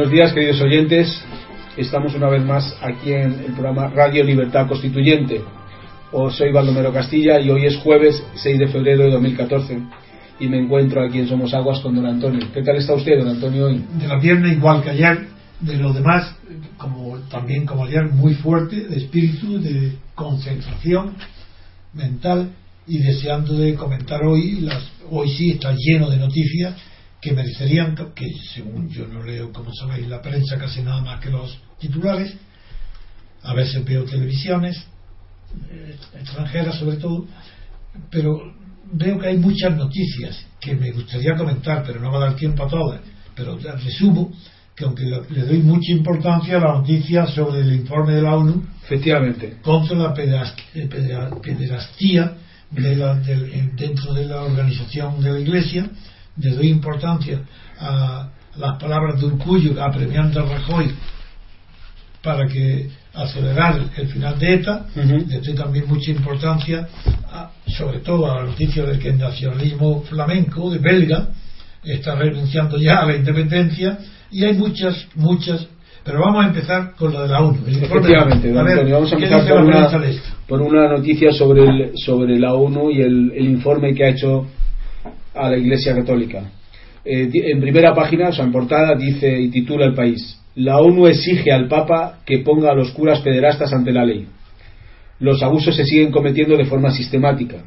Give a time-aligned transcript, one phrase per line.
[0.00, 1.22] Buenos días, queridos oyentes.
[1.76, 5.42] Estamos una vez más aquí en el programa Radio Libertad Constituyente.
[6.10, 9.78] Os soy Baldomero Castilla y hoy es jueves 6 de febrero de 2014
[10.40, 12.48] y me encuentro aquí en Somos Aguas con don Antonio.
[12.50, 13.84] ¿Qué tal está usted, don Antonio, hoy?
[14.00, 15.26] De la pierna igual que ayer,
[15.60, 16.34] de lo demás,
[16.78, 21.12] como también como ayer, muy fuerte, de espíritu, de concentración
[21.92, 22.52] mental
[22.86, 26.74] y deseando de comentar hoy, las, hoy sí está lleno de noticias
[27.20, 31.30] que merecerían, que según yo no leo, como sabéis, la prensa casi nada más que
[31.30, 32.34] los titulares,
[33.42, 34.82] a veces veo televisiones,
[35.70, 37.26] eh, extranjeras sobre todo,
[38.10, 38.54] pero
[38.92, 42.64] veo que hay muchas noticias que me gustaría comentar, pero no va a dar tiempo
[42.64, 43.00] a todas,
[43.34, 44.32] pero resumo
[44.74, 48.64] que aunque le doy mucha importancia a la noticia sobre el informe de la ONU
[48.84, 49.58] Efectivamente.
[49.62, 52.36] contra la pederastía
[52.70, 55.90] de la, de, dentro de la organización de la Iglesia,
[56.40, 57.40] le doy importancia
[57.78, 60.92] a las palabras de Urcullo apremiando a Rajoy
[62.22, 65.26] para que acelerar el final de ETA, Uh -huh.
[65.26, 66.86] le doy también mucha importancia,
[67.32, 71.28] a, sobre todo a la noticia del que el nacionalismo flamenco, de belga,
[71.82, 73.98] está renunciando ya a la independencia,
[74.30, 75.66] y hay muchas, muchas,
[76.04, 77.64] pero vamos a empezar con la de la ONU.
[77.64, 77.72] de.
[77.84, 80.88] Efectivamente, don A ver, Antonio, vamos a ¿qué empezar por la una, de por una
[80.88, 84.46] noticia sobre, el, sobre la ONU y el, el informe que ha hecho
[85.34, 86.50] a la Iglesia Católica.
[87.04, 91.06] Eh, en primera página, o sea, en portada, dice y titula el país: La ONU
[91.06, 94.26] exige al Papa que ponga a los curas pederastas ante la ley.
[95.18, 97.58] Los abusos se siguen cometiendo de forma sistemática.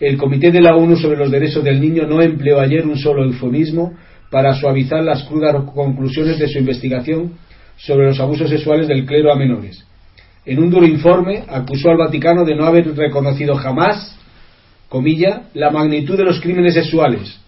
[0.00, 3.24] El Comité de la ONU sobre los Derechos del Niño no empleó ayer un solo
[3.24, 3.94] eufemismo
[4.30, 7.34] para suavizar las crudas conclusiones de su investigación
[7.76, 9.84] sobre los abusos sexuales del clero a menores.
[10.44, 14.18] En un duro informe acusó al Vaticano de no haber reconocido jamás,
[14.94, 17.40] comilla, la magnitud de los crímenes sexuales,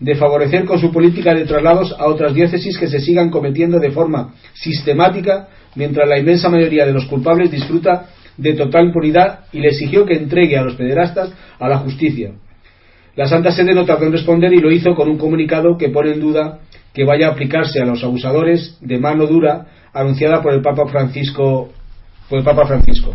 [0.00, 3.92] de favorecer con su política de traslados a otras diócesis que se sigan cometiendo de
[3.92, 9.68] forma sistemática, mientras la inmensa mayoría de los culpables disfruta de total impunidad y le
[9.68, 12.32] exigió que entregue a los pederastas a la justicia.
[13.14, 16.14] La Santa Sede no tardó en responder y lo hizo con un comunicado que pone
[16.14, 16.58] en duda
[16.92, 21.70] que vaya a aplicarse a los abusadores de mano dura anunciada por el Papa Francisco
[22.28, 23.14] por el Papa Francisco.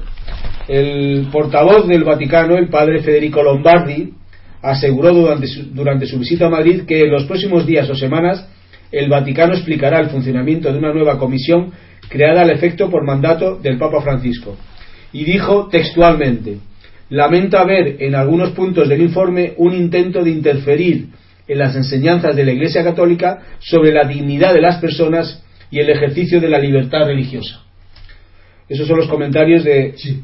[0.68, 4.14] El portavoz del Vaticano, el padre Federico Lombardi,
[4.62, 8.48] aseguró durante su, durante su visita a Madrid que en los próximos días o semanas
[8.92, 11.74] el Vaticano explicará el funcionamiento de una nueva comisión
[12.08, 14.56] creada al efecto por mandato del Papa Francisco.
[15.12, 16.60] Y dijo textualmente,
[17.10, 21.08] lamenta ver en algunos puntos del informe un intento de interferir
[21.48, 25.90] en las enseñanzas de la Iglesia Católica sobre la dignidad de las personas y el
[25.90, 27.63] ejercicio de la libertad religiosa.
[28.70, 30.24] Esos son los comentarios de, Sí.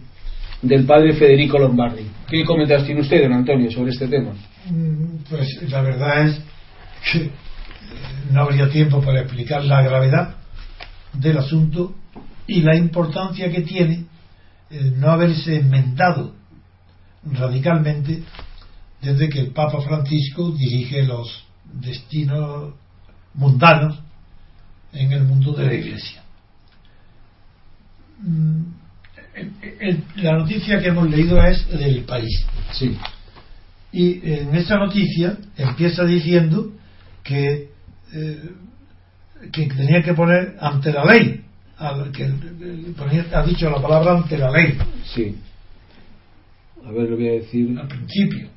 [0.62, 2.06] del padre Federico Lombardi.
[2.28, 4.32] ¿Qué comentarios tiene usted, don Antonio, sobre este tema?
[4.70, 6.42] Mm, Pues la verdad es
[7.12, 7.32] que eh,
[8.32, 10.36] no habría tiempo para explicar la gravedad
[11.14, 11.96] del asunto
[12.48, 14.06] y la importancia que tiene
[14.72, 16.34] eh, no haberse enmendado
[17.24, 18.24] radicalmente
[19.02, 22.74] desde que el Papa Francisco dirige los destinos
[23.34, 24.00] mundanos
[24.94, 26.24] en el mundo de la Iglesia.
[28.21, 28.62] Mm,
[29.36, 32.45] el- el- la noticia que hemos leído es del país.
[32.74, 32.98] Sí.
[33.92, 36.71] Y en esa noticia empieza diciendo
[37.24, 37.69] que
[38.13, 38.50] eh,
[39.51, 41.42] que tenía que poner ante la ley,
[41.77, 42.25] al que
[43.33, 44.77] ha dicho la palabra ante la ley.
[45.06, 45.36] Sí.
[46.86, 47.77] A ver, lo voy a decir.
[47.80, 48.50] Al principio.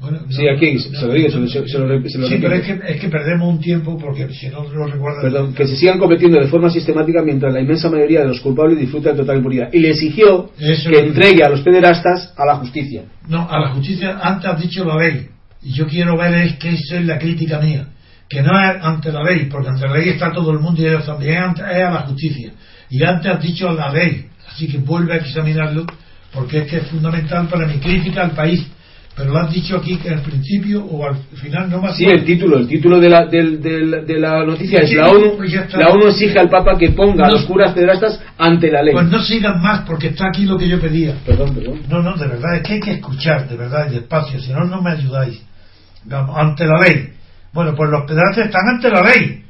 [0.00, 3.00] Bueno, sí, aquí se lo digo, se lo, se lo, Sí, pero es que, es
[3.00, 5.22] que, perdemos un tiempo porque si no lo recuerdan.
[5.22, 8.78] Perdón, que se sigan cometiendo de forma sistemática mientras la inmensa mayoría de los culpables
[8.78, 9.72] disfruta de total impunidad.
[9.72, 13.04] Y le exigió que entregue a los pederastas a la justicia.
[13.28, 15.28] No, a la justicia, antes has dicho la ley.
[15.62, 17.88] Y yo quiero ver es que esa es la crítica mía.
[18.28, 20.86] Que no es ante la ley, porque ante la ley está todo el mundo y
[20.86, 22.52] ellos también, es a la justicia.
[22.90, 24.26] Y antes has dicho la ley.
[24.46, 25.86] Así que vuelve a examinarlo
[26.32, 28.66] porque es que es fundamental para mi crítica al país
[29.16, 31.96] pero lo has dicho aquí que al principio o al final no más.
[31.96, 35.88] Sí, el título, el título de la, de la noticia es la ONU, pues la
[35.88, 38.92] ONU exige al Papa que ponga a los curas pederastas ante la ley.
[38.92, 41.14] Pues no sigan más porque está aquí lo que yo pedía.
[41.24, 41.80] Perdón, perdón.
[41.88, 44.64] No, no, de verdad, es que hay que escuchar, de verdad, y despacio, si no,
[44.64, 45.42] no me ayudáis.
[46.10, 47.08] ante la ley.
[47.54, 49.44] Bueno, pues los pederastas están ante la ley.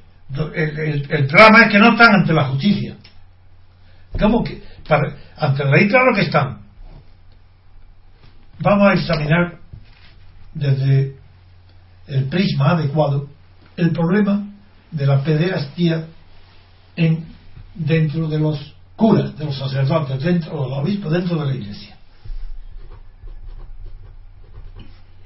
[0.54, 2.94] El, el, el drama es que no están ante la justicia.
[4.16, 4.62] ¿Cómo que?
[5.38, 6.65] ante la ley, claro que están
[8.58, 9.58] vamos a examinar
[10.54, 11.16] desde
[12.06, 13.28] el prisma adecuado
[13.76, 14.46] el problema
[14.90, 16.06] de la pederastía
[16.96, 17.26] en,
[17.74, 21.96] dentro de los curas, de los sacerdotes, dentro de los obispos, dentro de la iglesia.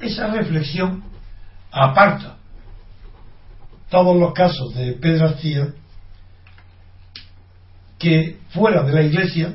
[0.01, 1.05] Esa reflexión
[1.71, 2.37] aparta
[3.91, 5.69] todos los casos de pederastía
[7.99, 9.55] que fuera de la iglesia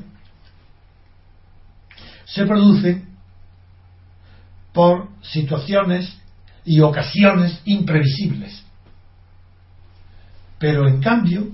[2.25, 3.04] se producen
[4.75, 6.13] por situaciones
[6.65, 8.61] y ocasiones imprevisibles.
[10.59, 11.47] Pero en cambio,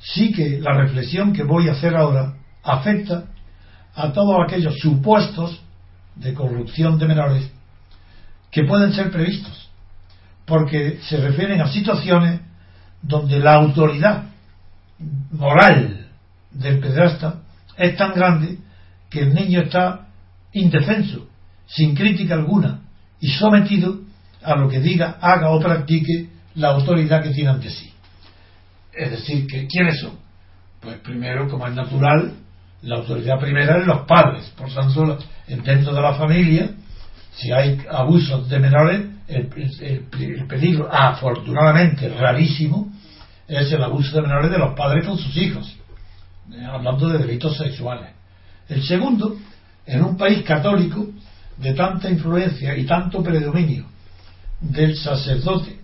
[0.00, 3.26] sí que la reflexión que voy a hacer ahora afecta
[3.94, 5.62] a todos aquellos supuestos
[6.16, 7.50] de corrupción de menores
[8.50, 9.70] que pueden ser previstos,
[10.46, 12.40] porque se refieren a situaciones
[13.02, 14.24] donde la autoridad
[15.30, 16.08] moral
[16.50, 17.42] del pedrasta
[17.76, 18.58] es tan grande
[19.10, 20.08] que el niño está
[20.52, 21.28] indefenso
[21.66, 22.80] sin crítica alguna
[23.20, 24.00] y sometido
[24.42, 27.92] a lo que diga, haga o practique la autoridad que tiene ante sí.
[28.92, 30.18] Es decir, que ¿quiénes son?
[30.80, 32.34] Pues primero, como es natural,
[32.82, 34.52] la autoridad primera es los padres.
[34.56, 35.18] Por tanto,
[35.48, 36.70] dentro de la familia,
[37.32, 39.50] si hay abusos de menores, el,
[39.80, 42.92] el, peligro, afortunadamente rarísimo,
[43.48, 45.76] es el abuso de menores de los padres con sus hijos,
[46.52, 48.10] eh, hablando de delitos sexuales.
[48.68, 49.36] El segundo,
[49.86, 51.06] en un país católico,
[51.56, 53.86] de tanta influencia y tanto predominio
[54.60, 55.78] del sacerdote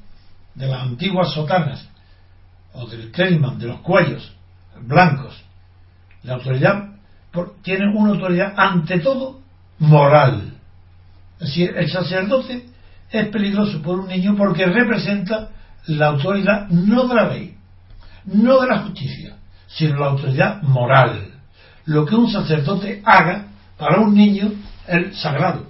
[0.55, 1.87] de las antiguas sotanas
[2.73, 4.33] o del clériman, de los cuellos
[4.83, 5.43] blancos,
[6.23, 6.91] la autoridad
[7.63, 9.41] tiene una autoridad ante todo
[9.79, 10.55] moral.
[11.41, 12.67] Es decir, el sacerdote
[13.11, 15.51] es peligroso por un niño porque representa
[15.87, 17.57] la autoridad no de la ley,
[18.27, 21.29] no de la justicia, sino la autoridad moral.
[21.87, 23.47] Lo que un sacerdote haga
[23.79, 24.53] para un niño
[24.87, 25.67] el sagrado.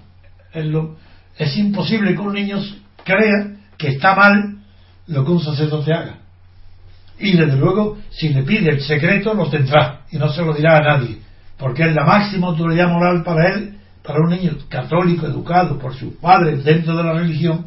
[0.52, 2.58] Es, imposible que un niño
[3.04, 4.58] crea que está mal
[5.06, 6.18] lo que un sacerdote haga.
[7.18, 10.78] Y desde luego, si le pide el secreto, lo tendrá y no se lo dirá
[10.78, 11.18] a nadie,
[11.58, 16.14] porque es la máxima autoridad moral para él, para un niño católico educado por sus
[16.14, 17.66] padres dentro de la religión.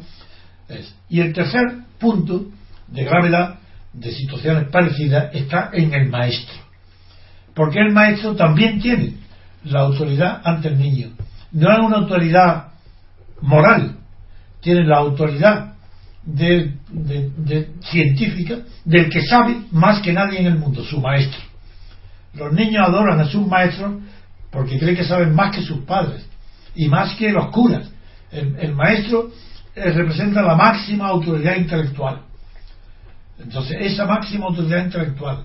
[1.08, 1.62] Y el tercer
[1.98, 2.46] punto
[2.88, 3.58] de gravedad
[3.92, 6.56] de situaciones parecidas está en el maestro,
[7.54, 9.14] porque el maestro también tiene
[9.64, 11.10] la autoridad ante el niño
[11.54, 12.72] no es una autoridad
[13.40, 13.96] moral,
[14.60, 15.74] tiene la autoridad
[16.24, 16.74] de,
[17.80, 21.40] científica del que sabe más que nadie en el mundo, su maestro.
[22.34, 24.02] Los niños adoran a sus maestros
[24.50, 26.28] porque creen que saben más que sus padres
[26.74, 27.88] y más que los curas.
[28.32, 29.30] El, maestro
[29.76, 32.22] eh, representa la máxima autoridad intelectual.
[33.38, 35.44] Entonces, esa máxima autoridad intelectual,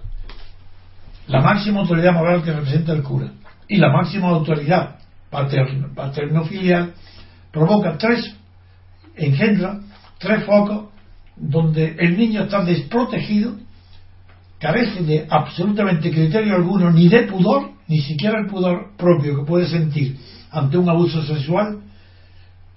[1.27, 3.27] la máxima autoridad moral que representa el cura
[3.67, 4.95] y la máxima autoridad
[5.29, 6.93] paterno, filial
[7.51, 8.35] provoca tres,
[9.15, 9.79] engendra
[10.17, 10.89] tres focos
[11.35, 13.55] donde el niño está desprotegido,
[14.59, 19.67] carece de absolutamente criterio alguno, ni de pudor, ni siquiera el pudor propio que puede
[19.67, 20.17] sentir
[20.51, 21.79] ante un abuso sexual,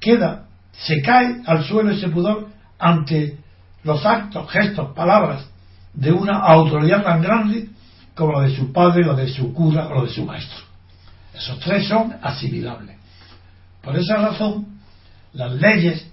[0.00, 3.38] queda, se cae al suelo ese pudor ante
[3.84, 5.48] los actos, gestos, palabras
[5.92, 7.68] de una autoridad tan grande
[8.14, 10.71] como la de su padre, la de su cura o la de su maestro.
[11.34, 12.96] Esos tres son asimilables.
[13.82, 14.78] Por esa razón,
[15.32, 16.06] las leyes,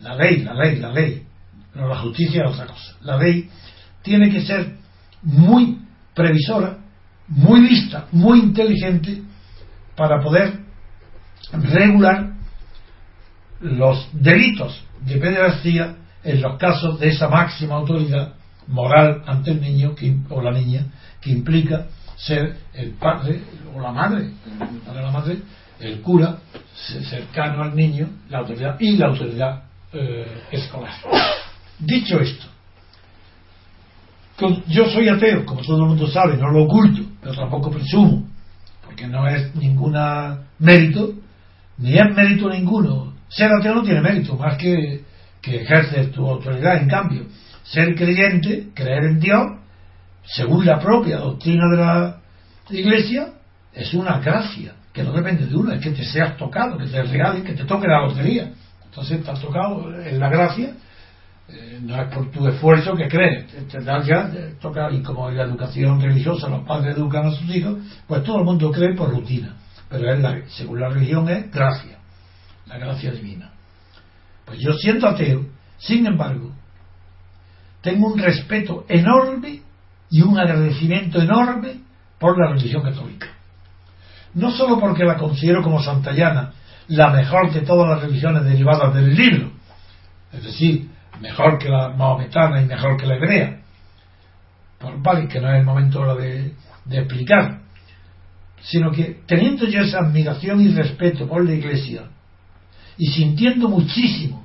[0.00, 1.26] la ley, la ley, la ley,
[1.74, 2.96] no la justicia es otra cosa.
[3.02, 3.48] La ley
[4.02, 4.76] tiene que ser
[5.22, 5.78] muy
[6.14, 6.78] previsora,
[7.28, 9.22] muy lista, muy inteligente
[9.96, 10.60] para poder
[11.52, 12.34] regular
[13.60, 18.34] los delitos de pederastía en los casos de esa máxima autoridad
[18.66, 19.94] moral ante el niño
[20.28, 20.86] o la niña
[21.20, 21.86] que implica
[22.18, 23.40] ser el padre
[23.74, 25.38] o la madre, el padre o la madre,
[25.80, 26.38] el cura
[27.08, 30.94] cercano al niño, la autoridad y la autoridad eh, escolar.
[31.78, 32.46] Dicho esto,
[34.68, 38.28] yo soy ateo, como todo el mundo sabe, no lo oculto, pero tampoco presumo,
[38.84, 41.14] porque no es ninguna mérito,
[41.78, 43.14] ni es mérito ninguno.
[43.28, 45.02] Ser ateo no tiene mérito, más que,
[45.42, 46.82] que ejercer tu autoridad.
[46.82, 47.26] En cambio,
[47.64, 49.58] ser creyente, creer en Dios,
[50.34, 52.20] según la propia doctrina de la
[52.70, 53.28] Iglesia,
[53.72, 57.02] es una gracia, que no depende de uno, es que te seas tocado, que te
[57.02, 58.50] regalen, que te toque la lotería.
[58.84, 60.74] Entonces has tocado en la gracia
[61.50, 64.30] eh, no es por tu esfuerzo que crees, te, ya,
[64.60, 68.40] toca, y como en la educación religiosa los padres educan a sus hijos, pues todo
[68.40, 69.56] el mundo cree por rutina,
[69.88, 71.96] pero es la, según la religión es gracia,
[72.66, 73.50] la gracia divina.
[74.44, 75.46] Pues yo siento ateo,
[75.78, 76.52] sin embargo,
[77.80, 79.62] tengo un respeto enorme
[80.10, 81.80] y un agradecimiento enorme
[82.18, 83.28] por la religión católica.
[84.34, 86.52] No solo porque la considero como santallana
[86.88, 89.52] la mejor de todas las religiones derivadas del libro,
[90.32, 90.88] es decir,
[91.20, 93.60] mejor que la maometana y mejor que la hebrea.
[94.78, 97.60] Por, vale, que no es el momento de, de explicar,
[98.62, 102.04] sino que teniendo yo esa admiración y respeto por la Iglesia
[102.96, 104.44] y sintiendo muchísimo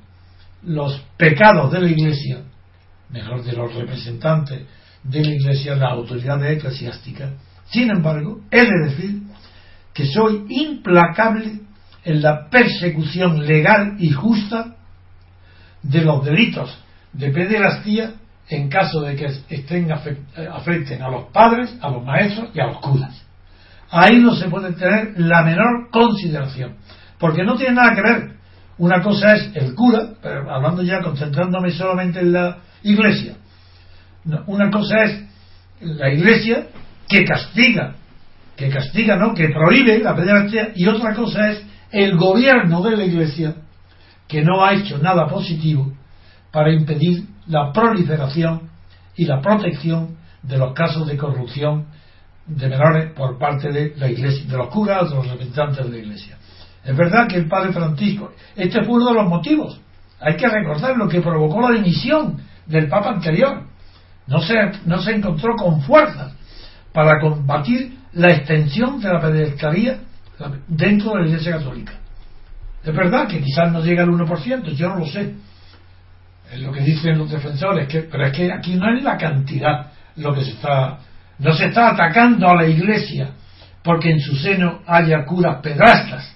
[0.63, 2.41] los pecados de la Iglesia,
[3.09, 4.63] mejor de los representantes
[5.03, 7.31] de la Iglesia, la autoridad eclesiástica,
[7.65, 9.21] sin embargo, he de decir
[9.93, 11.59] que soy implacable
[12.03, 14.75] en la persecución legal y justa
[15.81, 16.77] de los delitos
[17.13, 18.13] de pederastía
[18.49, 22.67] en caso de que estén eh, afecten a los padres, a los maestros y a
[22.67, 23.25] los curas.
[23.89, 26.75] Ahí no se puede tener la menor consideración,
[27.19, 28.33] porque no tiene nada que ver.
[28.79, 33.35] Una cosa es el cura, pero hablando ya, concentrándome solamente en la iglesia.
[34.47, 35.23] Una cosa es
[35.81, 36.67] la iglesia
[37.07, 37.95] que castiga,
[38.55, 39.33] que castiga, ¿no?
[39.33, 43.55] Que prohíbe la pederastía, y otra cosa es el gobierno de la iglesia
[44.27, 45.91] que no ha hecho nada positivo
[46.51, 48.69] para impedir la proliferación
[49.15, 51.87] y la protección de los casos de corrupción
[52.45, 55.97] de menores por parte de la iglesia, de los curas de los representantes de la
[55.97, 56.37] iglesia.
[56.83, 59.79] Es verdad que el padre Francisco, este fue uno de los motivos,
[60.19, 63.63] hay que recordar lo que provocó la dimisión del papa anterior.
[64.27, 64.53] No se,
[64.85, 66.33] no se encontró con fuerzas
[66.93, 69.99] para combatir la extensión de la pederastia
[70.67, 71.93] dentro de la iglesia católica.
[72.83, 75.33] Es verdad que quizás no llega al 1%, yo no lo sé.
[76.51, 79.87] Es lo que dicen los defensores, que, pero es que aquí no es la cantidad
[80.17, 80.99] lo que se está.
[81.39, 83.31] No se está atacando a la iglesia
[83.83, 86.35] porque en su seno haya curas pedrastas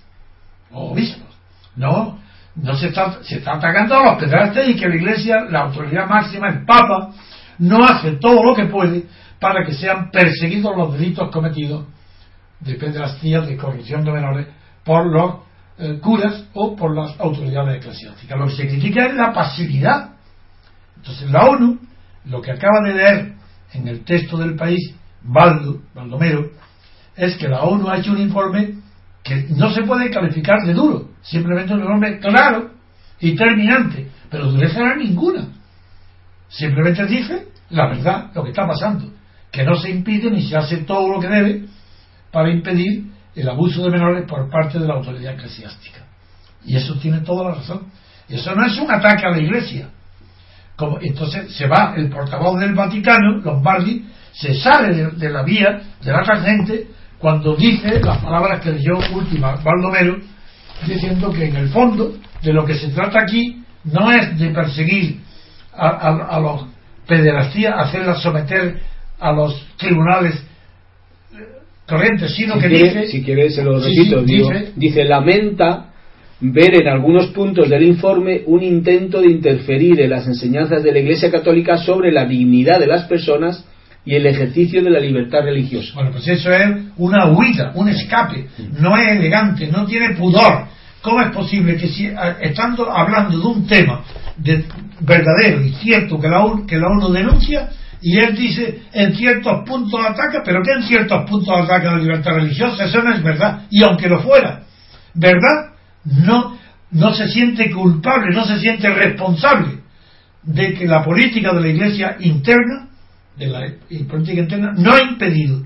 [0.72, 1.28] o obispos.
[1.76, 2.20] No,
[2.56, 6.08] no se está, se está atacando a los pedrastas y que la iglesia, la autoridad
[6.08, 7.12] máxima, el Papa,
[7.60, 9.06] no hace todo lo que puede
[9.40, 11.86] para que sean perseguidos los delitos cometidos
[12.60, 14.48] de pedrastía, de corrupción de menores,
[14.84, 15.36] por los
[15.78, 18.38] eh, curas o por las autoridades eclesiásticas.
[18.38, 20.16] Lo que se critica es la pasividad.
[20.96, 21.80] Entonces la ONU,
[22.26, 23.34] lo que acaba de leer
[23.74, 26.50] en el texto del país, Baldo, Baldomero,
[27.16, 28.76] es que la ONU ha hecho un informe
[29.24, 32.72] que no se puede calificar de duro, simplemente un informe claro
[33.20, 35.48] y terminante, pero dureza no ninguna.
[36.50, 39.12] Simplemente dice la verdad, lo que está pasando,
[39.52, 41.66] que no se impide ni se hace todo lo que debe
[42.32, 46.06] para impedir el abuso de menores por parte de la autoridad eclesiástica.
[46.66, 47.88] Y eso tiene toda la razón.
[48.28, 49.90] Eso no es un ataque a la Iglesia.
[50.76, 56.12] Como, entonces se va el portavoz del Vaticano, Lombardi, se sale de, la vía de
[56.12, 56.88] la tangente
[57.18, 60.18] cuando dice las palabras que leyó última Baldomero,
[60.86, 65.22] diciendo que en el fondo de lo que se trata aquí no es de perseguir
[65.78, 66.66] a, a los
[67.08, 68.80] pederastías, hacerlas someter
[69.20, 70.44] a los tribunales
[71.88, 73.08] corriente, sino si que dice.
[73.08, 74.24] Si quiere, se lo repito.
[74.76, 75.86] dice, lamenta
[76.40, 81.00] ver en algunos puntos del informe un intento de interferir en las enseñanzas de la
[81.00, 83.66] Iglesia Católica sobre la dignidad de las personas
[84.06, 85.94] y el ejercicio de la libertad religiosa.
[85.96, 86.68] Bueno, pues eso es
[86.98, 88.48] una huida, un escape.
[88.80, 90.66] No es elegante, no tiene pudor.
[91.02, 92.10] ¿Cómo es posible que si,
[92.42, 94.04] estando hablando de un tema
[94.38, 94.64] de,
[95.00, 97.70] verdadero y cierto que la, que la ONU denuncia,
[98.02, 102.34] y él dice, en ciertos puntos ataca, pero que en ciertos puntos ataca la libertad
[102.34, 103.64] religiosa, eso no es verdad.
[103.70, 104.64] Y aunque lo fuera,
[105.14, 105.74] ¿verdad?
[106.04, 106.58] No,
[106.92, 109.80] no se siente culpable, no se siente responsable
[110.44, 112.90] de que la política de la iglesia interna,
[113.36, 113.60] de la
[114.08, 115.64] política interna, no ha impedido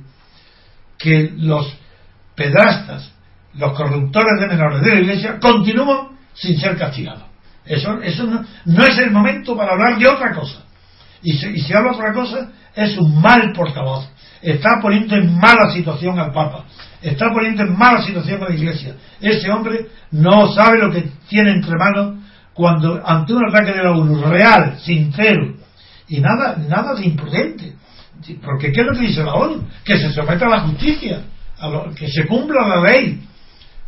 [0.98, 1.78] que los
[2.36, 3.12] pedrastas,
[3.56, 7.31] los corruptores de menores de la iglesia, continúen sin ser castigados.
[7.66, 10.64] Eso, eso no, no es el momento para hablar de otra cosa.
[11.22, 14.10] Y si, y si habla otra cosa, es un mal portavoz.
[14.42, 16.66] Está poniendo en mala situación al Papa.
[17.02, 18.96] Está poniendo en mala situación a la Iglesia.
[19.20, 22.18] Ese hombre no sabe lo que tiene entre manos
[22.54, 25.56] cuando ante un ataque de la ONU real, sincero
[26.08, 27.74] y nada, nada de imprudente.
[28.44, 29.68] Porque ¿qué es lo que dice la ONU?
[29.84, 31.22] Que se someta a la justicia,
[31.60, 33.22] a lo, que se cumpla la ley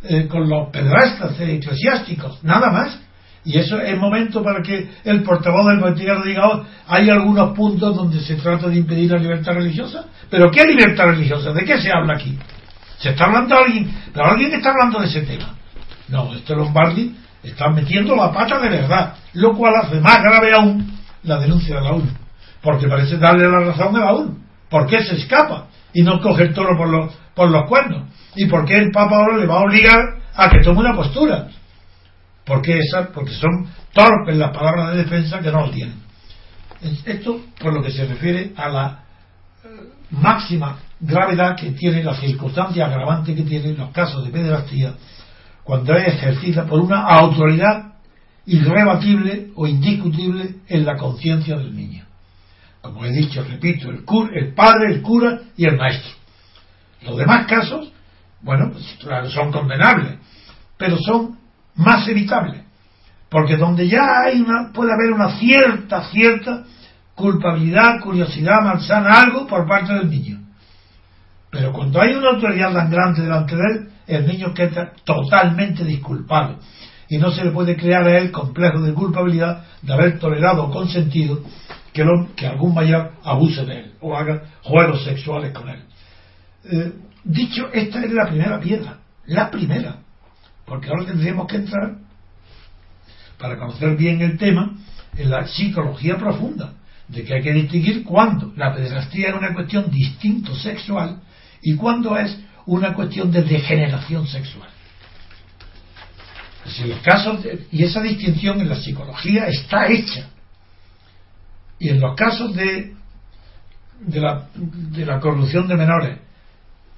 [0.02, 3.00] eh, con los pedrastas eclesiásticos, nada más.
[3.44, 7.94] Y eso es momento para que el portavoz del Vaticano diga, oh, hay algunos puntos
[7.94, 10.06] donde se trata de impedir la libertad religiosa.
[10.30, 11.52] ¿Pero qué libertad religiosa?
[11.52, 12.38] ¿De qué se habla aquí?
[12.98, 15.54] Se está hablando alguien, pero alguien está hablando de ese tema.
[16.08, 20.98] No, este Lombardi está metiendo la pata de verdad, lo cual hace más grave aún
[21.22, 22.08] la denuncia de la ONU.
[22.62, 24.38] Porque parece darle la razón a la ONU.
[24.70, 28.04] ¿Por qué se escapa y no coge el toro por los, por los cuernos?
[28.36, 30.00] ¿Y por qué el Papa ahora le va a obligar
[30.34, 31.48] a que tome una postura?
[32.44, 36.02] Porque esas, porque son torpes las palabras de defensa que no lo tienen.
[37.06, 39.04] Esto por lo que se refiere a la
[39.64, 39.68] eh,
[40.10, 44.94] máxima gravedad que tiene, la circunstancia agravante que tienen los casos de pederastía
[45.62, 47.94] cuando es ejercida por una autoridad
[48.46, 52.04] irrebatible o indiscutible en la conciencia del niño.
[52.82, 56.12] Como he dicho, repito, el, el padre, el cura y el maestro.
[57.00, 57.90] Los demás casos,
[58.42, 58.84] bueno, pues,
[59.32, 60.18] son condenables,
[60.76, 61.38] pero son
[61.76, 62.62] más evitables.
[63.28, 66.64] Porque donde ya hay una, puede haber una cierta, cierta
[67.14, 70.40] culpabilidad, curiosidad, malsana, algo por parte del niño.
[71.50, 76.58] Pero cuando hay una autoridad tan grande delante de él, el niño queda totalmente disculpado.
[77.08, 80.70] Y no se le puede crear a él complejo de culpabilidad de haber tolerado o
[80.70, 81.42] consentido
[81.92, 82.04] que,
[82.34, 85.80] que algún mayor abuse de él o haga juegos sexuales con él.
[86.64, 89.98] Eh, dicho, esta es la primera piedra, la primera,
[90.66, 91.98] porque ahora tendríamos que entrar,
[93.38, 94.76] para conocer bien el tema,
[95.16, 96.74] en la psicología profunda,
[97.08, 101.20] de que hay que distinguir cuándo la pederastía es una cuestión distinto sexual
[101.60, 104.68] y cuándo es una cuestión de degeneración sexual.
[106.86, 110.30] los casos y esa distinción en la psicología está hecha.
[111.78, 112.94] Y en los casos de,
[114.00, 116.18] de, la, de la corrupción de menores,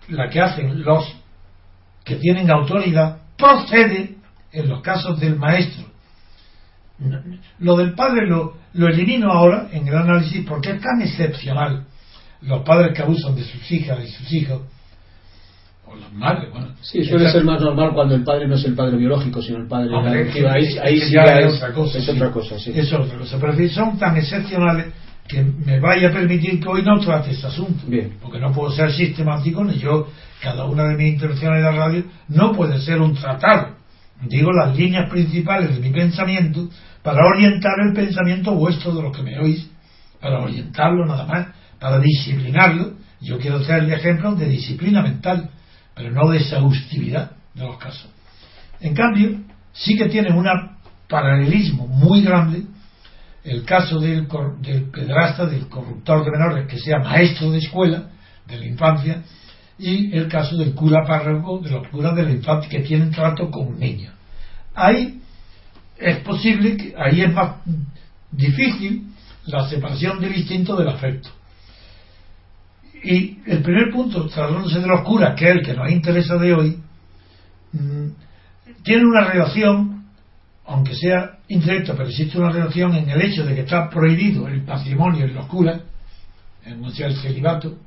[0.08, 1.04] la que hacen los
[2.04, 4.16] que tienen autoridad, procede
[4.52, 5.84] en los casos del maestro.
[7.58, 11.84] Lo del padre lo, lo elimino ahora en el análisis porque es tan excepcional.
[12.42, 14.62] Los padres que abusan de sus hijas y sus hijos
[15.86, 16.68] o las madres, bueno.
[16.80, 19.68] Sí, suele ser más normal cuando el padre no es el padre biológico, sino el
[19.68, 21.98] padre Ahí, ahí sí ya es, otra cosa.
[21.98, 22.72] Es otra cosa, sí.
[22.74, 23.38] Es otra cosa.
[23.40, 24.86] Pero son tan excepcionales
[25.28, 27.84] que me vaya a permitir que hoy no trate este asunto.
[27.86, 28.14] Bien.
[28.20, 30.08] Porque no puedo ser sistemático, ni yo,
[30.40, 33.76] cada una de mis intervenciones de la radio, no puede ser un tratado.
[34.22, 36.68] Digo las líneas principales de mi pensamiento
[37.02, 39.68] para orientar el pensamiento vuestro de los que me oís,
[40.20, 42.94] para orientarlo nada más, para disciplinarlo.
[43.20, 45.50] Yo quiero el ejemplo de disciplina mental
[45.96, 48.08] pero no de exhaustividad de los casos.
[48.80, 49.40] En cambio,
[49.72, 50.46] sí que tiene un
[51.08, 52.64] paralelismo muy grande
[53.42, 54.28] el caso del,
[54.60, 58.10] del pedrasta, del corruptor de menores, que sea maestro de escuela,
[58.46, 59.22] de la infancia,
[59.78, 63.50] y el caso del cura párroco, de los curas de la infancia, que tienen trato
[63.50, 64.12] con niños.
[64.74, 65.20] Ahí
[65.98, 67.56] es posible que, ahí es más
[68.30, 69.08] difícil
[69.46, 71.30] la separación del instinto del afecto.
[73.02, 76.54] Y el primer punto, tratándose de los curas, que es el que nos interesa de
[76.54, 76.80] hoy,
[77.72, 78.06] mm,
[78.82, 80.06] tiene una relación,
[80.64, 84.62] aunque sea indirecta, pero existe una relación en el hecho de que está prohibido el
[84.64, 85.82] patrimonio en los curas,
[86.64, 87.78] en el celibato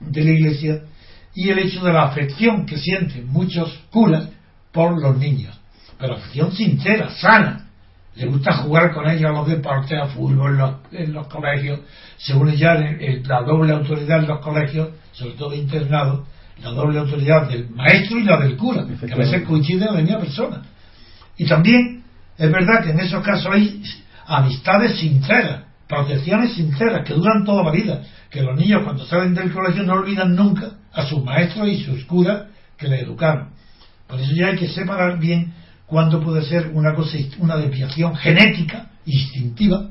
[0.00, 0.82] de la iglesia,
[1.34, 4.28] y el hecho de la afección que sienten muchos curas
[4.72, 5.58] por los niños,
[5.98, 7.68] pero afección sincera, sana,
[8.14, 10.58] le gusta jugar con ellos a los deportes, a fútbol
[10.90, 11.80] en los, colegios,
[12.16, 16.26] se une ya la doble autoridad en los colegios, sobre todo internados,
[16.60, 20.00] la doble autoridad del maestro y la del cura, que a veces coinciden en la
[20.00, 20.62] misma persona.
[21.36, 22.02] Y también
[22.36, 23.82] es verdad que en esos casos hay
[24.26, 29.52] amistades sinceras, protecciones sinceras, que duran toda la vida, que los niños cuando salen del
[29.52, 32.46] colegio no olvidan nunca a sus maestros y sus curas
[32.76, 33.50] que le educaron.
[34.06, 35.54] Por eso ya hay que separar bien
[35.86, 39.88] cuándo puede ser una cosa, una desviación genética, instintiva,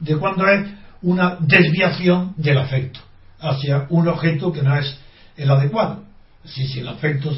[0.00, 0.68] de cuándo es
[1.02, 3.00] una desviación del afecto
[3.40, 4.98] hacia un objeto que no es
[5.36, 6.04] el adecuado.
[6.44, 7.32] Si, si el afecto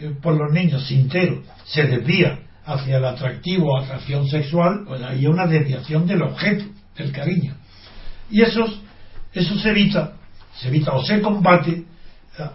[0.00, 5.20] eh, por los niños sintero se desvía hacia el atractivo o atracción sexual, pues ahí
[5.20, 6.64] hay una desviación del objeto,
[6.98, 7.54] del cariño.
[8.30, 8.64] Y eso,
[9.32, 10.12] eso se evita,
[10.58, 11.84] se evita o se combate eh,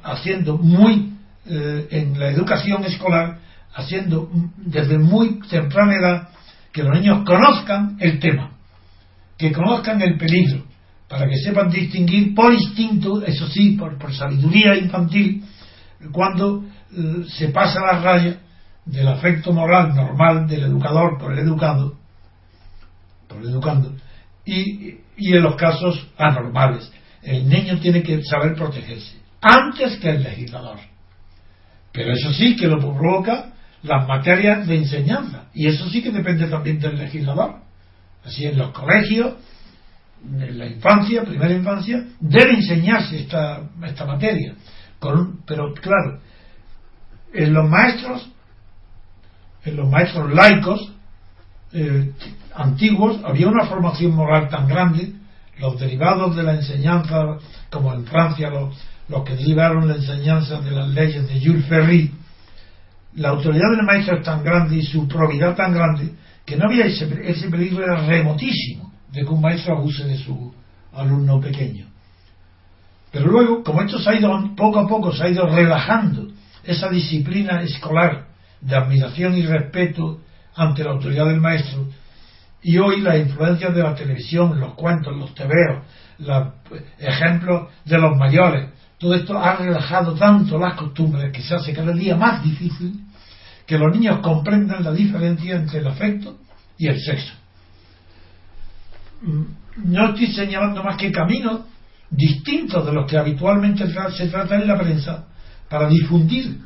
[0.04, 1.14] haciendo muy
[1.46, 3.40] eh, en la educación escolar
[3.76, 6.30] haciendo desde muy temprana edad
[6.72, 8.52] que los niños conozcan el tema,
[9.38, 10.64] que conozcan el peligro,
[11.08, 15.44] para que sepan distinguir por instinto, eso sí, por, por sabiduría infantil,
[16.12, 18.38] cuando eh, se pasa la raya
[18.86, 21.96] del afecto moral normal del educador por el educado,
[23.28, 23.94] por el educando,
[24.46, 26.92] y, y en los casos anormales.
[27.22, 30.80] El niño tiene que saber protegerse, antes que el legislador.
[31.92, 33.54] Pero eso sí que lo provoca
[33.84, 37.62] las materias de enseñanza, y eso sí que depende también del legislador.
[38.26, 39.36] Así en los colegios,
[40.24, 44.56] en la infancia, primera infancia, debe enseñarse esta, esta materia.
[45.46, 46.22] pero claro,
[47.34, 48.30] en los maestros,
[49.66, 50.94] en los maestros laicos
[51.74, 52.12] eh,
[52.56, 55.14] antiguos, había una formación moral tan grande,
[55.60, 57.38] los derivados de la enseñanza,
[57.70, 58.76] como en Francia los,
[59.08, 62.12] los que derivaron la enseñanza de las leyes de Jules Ferry,
[63.16, 66.14] la autoridad del maestro es tan grande y su probidad tan grande
[66.46, 70.54] que no había ese, ese peligro era remotísimo de que un maestro abuse de su
[70.94, 71.86] alumno pequeño.
[73.12, 76.30] Pero luego, como esto se ha ido, poco a poco se ha ido relajando
[76.64, 78.26] esa disciplina escolar
[78.60, 80.22] de admiración y respeto
[80.56, 81.88] ante la autoridad del maestro,
[82.64, 85.84] y hoy la influencia de la televisión, los cuentos, los tebeos,
[86.20, 86.54] los
[87.00, 91.92] ejemplos de los mayores, todo esto ha relajado tanto las costumbres que se hace cada
[91.92, 93.02] día más difícil
[93.66, 96.38] que los niños comprendan la diferencia entre el afecto
[96.78, 97.34] y el sexo.
[99.22, 99.44] Mm,
[99.92, 101.62] no estoy señalando más que caminos
[102.10, 105.26] distintos de los que habitualmente se trata en la prensa
[105.70, 106.60] para difundir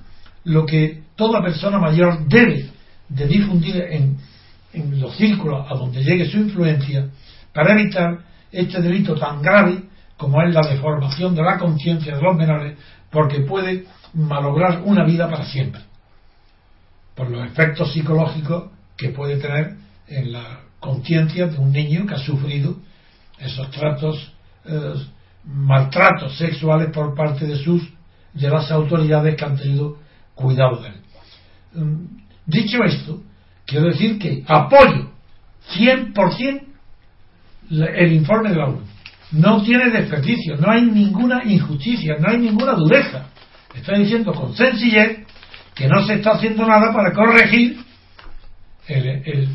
[0.43, 2.69] lo que toda persona mayor debe
[3.09, 4.17] de difundir en,
[4.73, 7.09] en los círculos a donde llegue su influencia
[7.53, 8.19] para evitar
[8.51, 9.83] este delito tan grave
[10.17, 12.77] como es la deformación de la conciencia de los menores
[13.11, 15.81] porque puede malograr una vida para siempre
[17.17, 19.75] por los efectos psicológicos que puede tener
[20.07, 22.77] en la conciencia de un niño que ha sufrido
[23.39, 24.33] esos tratos,
[24.65, 24.93] eh,
[25.43, 27.81] maltratos sexuales por parte de sus,
[28.33, 29.97] de las autoridades que han tenido
[30.35, 30.95] cuidado de él.
[31.73, 32.05] Mm,
[32.45, 33.23] dicho esto,
[33.67, 35.11] quiero decir que apoyo
[35.75, 36.63] 100%
[37.69, 38.81] el informe de la ONU.
[39.33, 43.27] No tiene desperdicio, no hay ninguna injusticia, no hay ninguna dureza.
[43.75, 45.27] Está diciendo con sencillez
[45.75, 47.77] que no se está haciendo nada para corregir
[48.87, 49.49] el,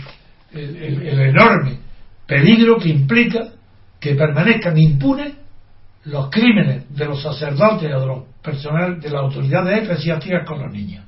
[0.53, 1.79] el, enorme
[2.27, 3.48] peligro que implica
[3.98, 5.33] que permanezcan impunes
[6.05, 10.70] los crímenes de los sacerdotes o de los personal de las autoridades eclesiásticas con los
[10.70, 11.05] niños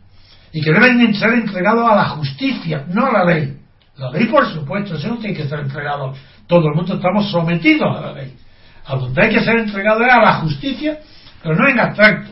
[0.54, 3.58] y que deben ser entregados a la justicia, no a la ley.
[3.96, 6.14] La ley, por supuesto, eso no tiene que ser entregado.
[6.46, 8.34] Todo el mundo estamos sometidos a la ley.
[8.86, 10.98] A donde hay que ser entregado es a la justicia,
[11.42, 12.30] pero no en abstracto,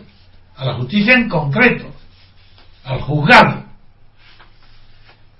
[0.56, 1.86] a la justicia en concreto,
[2.84, 3.72] al juzgado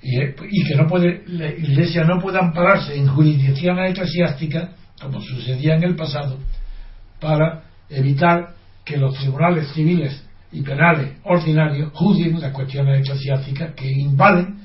[0.02, 5.84] y, que no puede, la Iglesia no puede ampararse en jurisdicciones eclesiásticas, como sucedía en
[5.84, 6.38] el pasado,
[7.20, 14.58] para evitar que los tribunales civiles y penales ordinarios juzguen las cuestiones eclesiásticas que invaden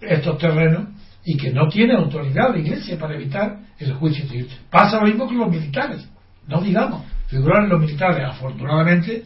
[0.00, 0.88] estos terrenos
[1.24, 4.48] y que no tiene autoridad la Iglesia para evitar el juicio civil.
[4.70, 6.08] Pasa lo mismo con los militares,
[6.46, 8.26] no digamos, figuran los militares.
[8.28, 9.24] Afortunadamente,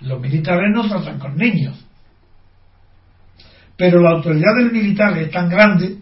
[0.00, 1.76] los militares no tratan con niños,
[3.76, 5.98] pero la autoridad del militar es tan grande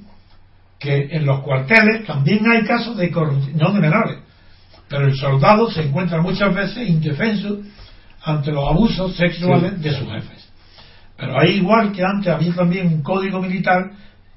[0.79, 4.19] que en los cuarteles también hay casos de corrupción, no de menores,
[4.89, 7.61] pero el soldado se encuentra muchas veces indefenso
[8.29, 10.49] ante los abusos sexuales de sus jefes.
[11.17, 13.91] Pero ahí igual que antes había también un código militar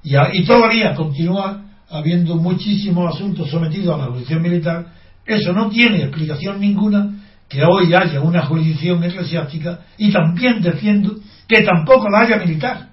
[0.03, 4.87] y, y todavía continúa habiendo muchísimos asuntos sometidos a la jurisdicción militar,
[5.25, 7.15] eso no tiene explicación ninguna
[7.49, 12.89] que hoy haya una jurisdicción eclesiástica y también defiendo que tampoco la haya militar.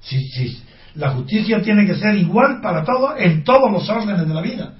[0.00, 0.62] Sí, sí.
[0.94, 4.74] La justicia tiene que ser igual para todos en todos los órdenes de la vida.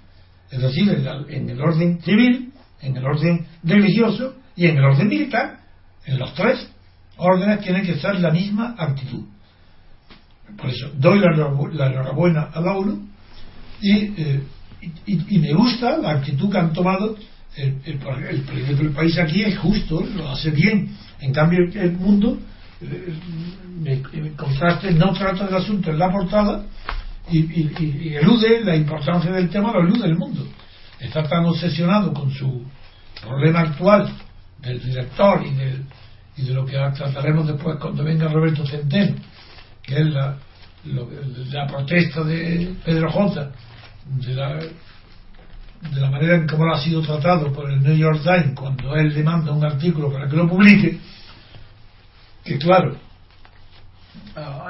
[0.50, 0.90] Es decir,
[1.28, 5.58] en el orden civil, en el orden religioso y en el orden militar.
[6.09, 6.66] En los tres
[7.18, 9.25] órdenes tiene que ser la misma actitud.
[10.57, 13.07] Por eso doy la, enhorabuena a la ONU
[13.83, 14.42] eh,
[15.07, 17.16] y, y, me gusta la actitud que han tomado.
[17.57, 20.97] El, el, el país aquí es justo, lo hace bien.
[21.21, 22.38] En cambio, el mundo
[22.81, 26.64] en contraste no trata del asunto en la portada
[27.31, 30.47] y, elude la importancia del tema, lo elude el mundo.
[30.99, 32.64] Está tan obsesionado con su
[33.21, 34.11] problema actual
[34.62, 35.53] del director y,
[36.38, 39.16] y de lo que trataremos después cuando venga Roberto Centeno,
[39.83, 40.37] que es la,
[40.85, 43.51] la protesta de Pedro J.
[44.07, 48.55] De la, de la manera en cómo ha sido tratado por el New York Times
[48.55, 50.98] cuando él demanda un artículo para que lo publique,
[52.44, 52.96] que claro,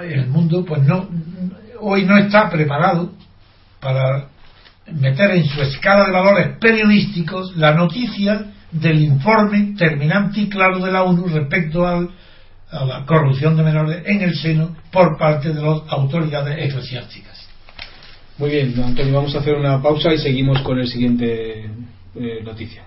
[0.02, 1.09] el mundo, pues no,
[1.81, 3.12] hoy no está preparado
[3.78, 4.28] para
[4.90, 10.92] meter en su escala de valores periodísticos la noticia del informe terminante y claro de
[10.92, 12.11] la ONU respecto al,
[12.70, 17.48] a la corrupción de menores en el seno por parte de las autoridades eclesiásticas.
[18.38, 21.70] Muy bien, Antonio, vamos a hacer una pausa y seguimos con el siguiente
[22.14, 22.85] eh, noticia.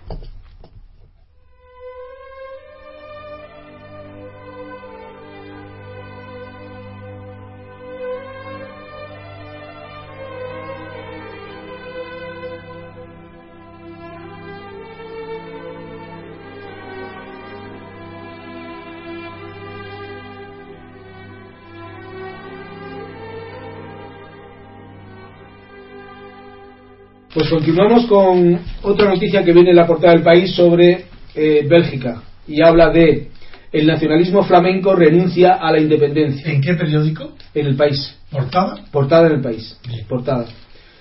[27.33, 32.23] Pues continuamos con otra noticia que viene en la portada del país sobre eh, Bélgica
[32.45, 33.29] y habla de
[33.71, 36.51] el nacionalismo flamenco renuncia a la independencia.
[36.51, 37.31] ¿En qué periódico?
[37.53, 38.17] En el país.
[38.29, 38.83] ¿Portada?
[38.91, 39.79] Portada en el país.
[39.87, 40.05] Bien.
[40.07, 40.45] Portada.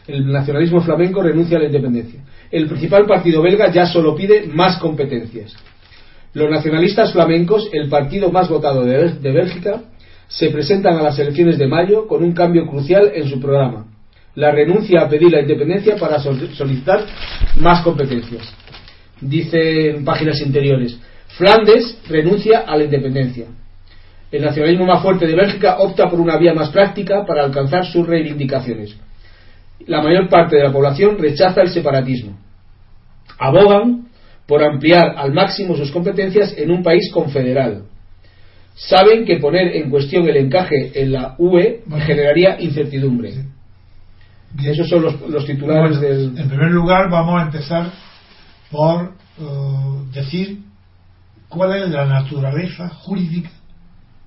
[0.06, 2.20] El nacionalismo flamenco renuncia a la independencia.
[2.52, 5.52] El principal partido belga ya solo pide más competencias.
[6.32, 9.82] Los nacionalistas flamencos, el partido más votado de Bélgica,
[10.28, 13.86] se presentan a las elecciones de mayo con un cambio crucial en su programa.
[14.36, 17.04] La renuncia a pedir la independencia para sol- solicitar
[17.56, 18.42] más competencias.
[19.20, 20.98] Dice en páginas interiores.
[21.36, 23.46] Flandes renuncia a la independencia.
[24.30, 28.06] El nacionalismo más fuerte de Bélgica opta por una vía más práctica para alcanzar sus
[28.06, 28.96] reivindicaciones.
[29.86, 32.38] La mayor parte de la población rechaza el separatismo.
[33.38, 34.06] Abogan
[34.46, 37.84] por ampliar al máximo sus competencias en un país confederal.
[38.74, 42.04] Saben que poner en cuestión el encaje en la UE Bueno.
[42.04, 43.32] generaría incertidumbre.
[44.52, 44.72] Bien.
[44.72, 46.38] Esos son los, los titulares Bueno, del.
[46.38, 47.90] En primer lugar, vamos a empezar
[48.70, 50.60] por eh, decir
[51.48, 53.50] cuál es la naturaleza jurídica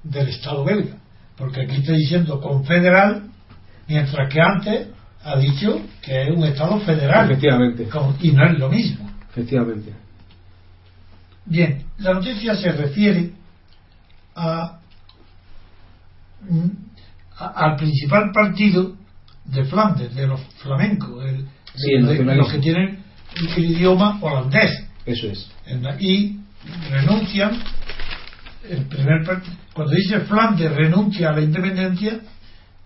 [0.04, 0.96] del Estado belga.
[1.38, 3.24] Porque aquí está diciendo confederal,
[3.88, 4.88] mientras que antes
[5.24, 7.26] ha dicho que es un Estado federal.
[7.32, 7.88] Efectivamente.
[8.22, 9.10] Y no es lo mismo.
[9.30, 9.94] Efectivamente.
[11.46, 13.32] Bien, la noticia se refiere
[14.36, 14.80] a,
[16.50, 16.68] mm,
[17.38, 18.96] a- al principal partido
[19.46, 23.04] de Flandes, de los flamencos, el- Sí, el de- los que tienen
[23.58, 24.86] el idioma holandés.
[25.06, 25.50] Eso es.
[26.00, 26.40] Y
[26.92, 27.60] renuncian
[28.70, 29.26] el primer
[29.74, 32.20] cuando dice Flandes renuncia a la independencia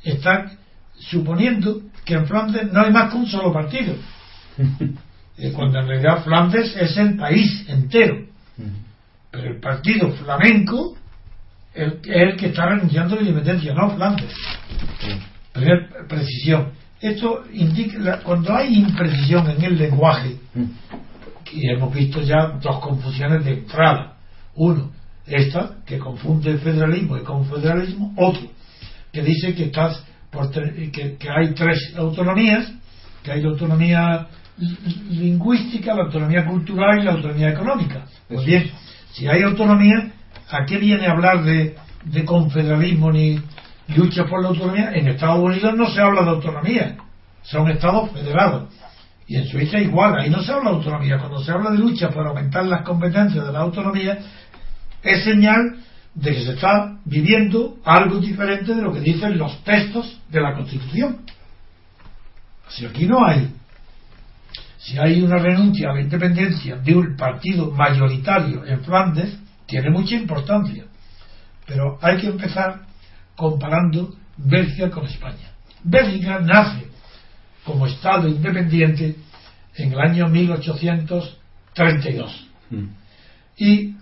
[0.04, 0.52] está
[1.00, 3.96] suponiendo que en Flandes no hay más que un solo partido.
[5.40, 8.26] Eh, cuando en realidad Flandes es el país entero.
[9.30, 10.98] Pero el partido flamenco
[11.76, 14.34] el- es el que está renunciando a la independencia no Flandes
[16.08, 20.36] Precisión esto indica cuando hay imprecisión en el lenguaje
[21.54, 24.18] y hemos visto ya dos confusiones de entrada.
[24.56, 24.92] Uno,
[25.26, 28.14] esta, que confunde federalismo y confederalismo.
[28.18, 28.42] Otro,
[29.14, 32.72] que dice que, estás por que, que hay tres autonomías,
[33.24, 38.06] que hay la autonomía li- lingüística, la autonomía cultural y la autonomía económica.
[38.28, 38.72] Pues bien,
[39.12, 40.12] si hay autonomía,
[40.50, 43.40] ¿a qué viene a hablar de, de confederalismo ni
[43.96, 44.92] lucha por la autonomía?
[44.94, 46.98] En Estados Unidos no se habla de autonomía,
[47.44, 48.74] son estados federados.
[49.28, 51.18] Y en Suiza igual, ahí no se habla de autonomía.
[51.18, 54.20] Cuando se habla de lucha por aumentar las competencias de la autonomía,
[55.04, 55.78] es señal
[56.16, 60.54] de que se está viviendo algo diferente de lo que dicen los textos de la
[60.54, 61.20] Constitución.
[62.70, 63.54] Si aquí no hay,
[64.78, 70.16] si hay una renuncia a la independencia de un partido mayoritario en Flandes, tiene mucha
[70.16, 70.86] importancia.
[71.66, 72.87] Pero hay que empezar
[73.38, 75.54] comparando Bélgica con España.
[75.84, 76.88] Bélgica nace
[77.64, 79.16] como Estado independiente
[79.76, 82.48] en el año 1832.
[83.58, 83.96] Y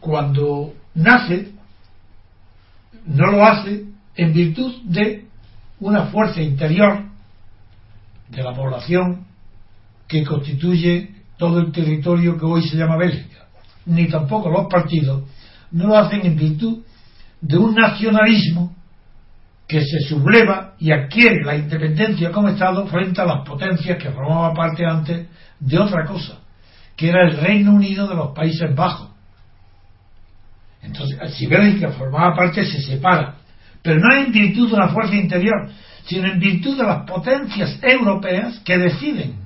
[0.00, 1.52] cuando nace,
[3.06, 3.84] no lo hace
[4.16, 5.26] en virtud de
[5.80, 7.04] una fuerza interior
[8.28, 9.26] de la población
[10.08, 13.48] que constituye todo el territorio que hoy se llama Bélgica,
[13.86, 15.24] ni tampoco los partidos,
[15.72, 16.84] no lo hacen en virtud
[17.42, 18.74] de un nacionalismo
[19.66, 24.54] que se subleva y adquiere la independencia como Estado frente a las potencias que formaban
[24.54, 25.26] parte antes
[25.58, 26.38] de otra cosa,
[26.96, 29.10] que era el Reino Unido de los Países Bajos.
[30.82, 33.36] Entonces, si Bélgica formaba parte, se separa,
[33.82, 35.68] pero no en virtud de una fuerza interior,
[36.06, 39.36] sino en virtud de las potencias europeas que deciden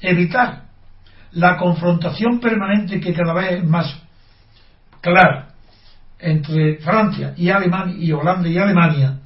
[0.00, 0.64] evitar
[1.32, 4.02] la confrontación permanente que cada vez es más
[5.00, 5.45] clara
[6.18, 9.18] entre Francia y Alemania y Holanda y Alemania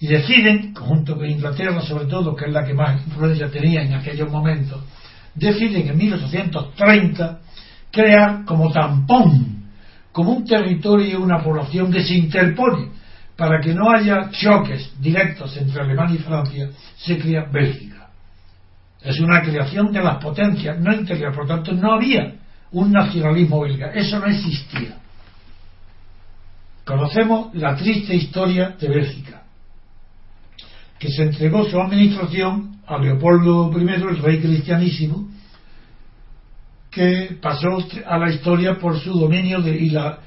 [0.00, 3.94] y deciden, junto con Inglaterra sobre todo, que es la que más influencia tenía en
[3.94, 4.82] aquellos momentos,
[5.34, 7.40] deciden en 1830
[7.90, 9.70] crear como tampón,
[10.12, 12.90] como un territorio y una población que se interpone
[13.36, 18.10] para que no haya choques directos entre Alemania y Francia, se crea Bélgica.
[19.02, 22.34] Es una creación de las potencias, no interior, por tanto no había
[22.72, 24.98] un nacionalismo belga, eso no existía.
[26.84, 29.42] Conocemos la triste historia de Bélgica,
[30.98, 35.28] que se entregó su administración a Leopoldo I, el rey cristianísimo,
[36.90, 40.18] que pasó a la historia por su dominio de, y la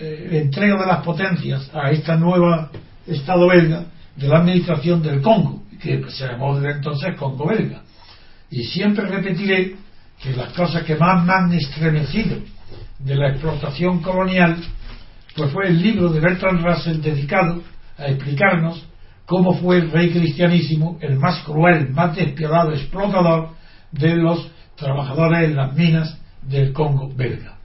[0.00, 2.70] eh, entrega de las potencias a esta nueva
[3.06, 3.84] Estado belga
[4.16, 7.82] de la administración del Congo, que se llamó desde entonces Congo belga.
[8.50, 9.76] Y siempre repetiré
[10.20, 12.38] que las cosas que más me han estremecido
[12.98, 14.56] de la explotación colonial
[15.36, 17.62] pues fue el libro de Bertrand Russell dedicado
[17.98, 18.84] a explicarnos
[19.26, 23.50] cómo fue el rey cristianísimo el más cruel, más despiadado, explotador
[23.92, 27.56] de los trabajadores en las minas del Congo belga.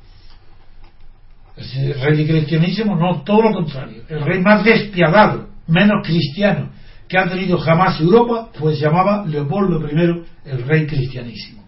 [1.55, 4.03] El rey cristianísimo, no, todo lo contrario.
[4.09, 6.69] El rey más despiadado, menos cristiano
[7.07, 11.61] que ha tenido jamás Europa, pues llamaba Leopoldo I, el rey cristianísimo.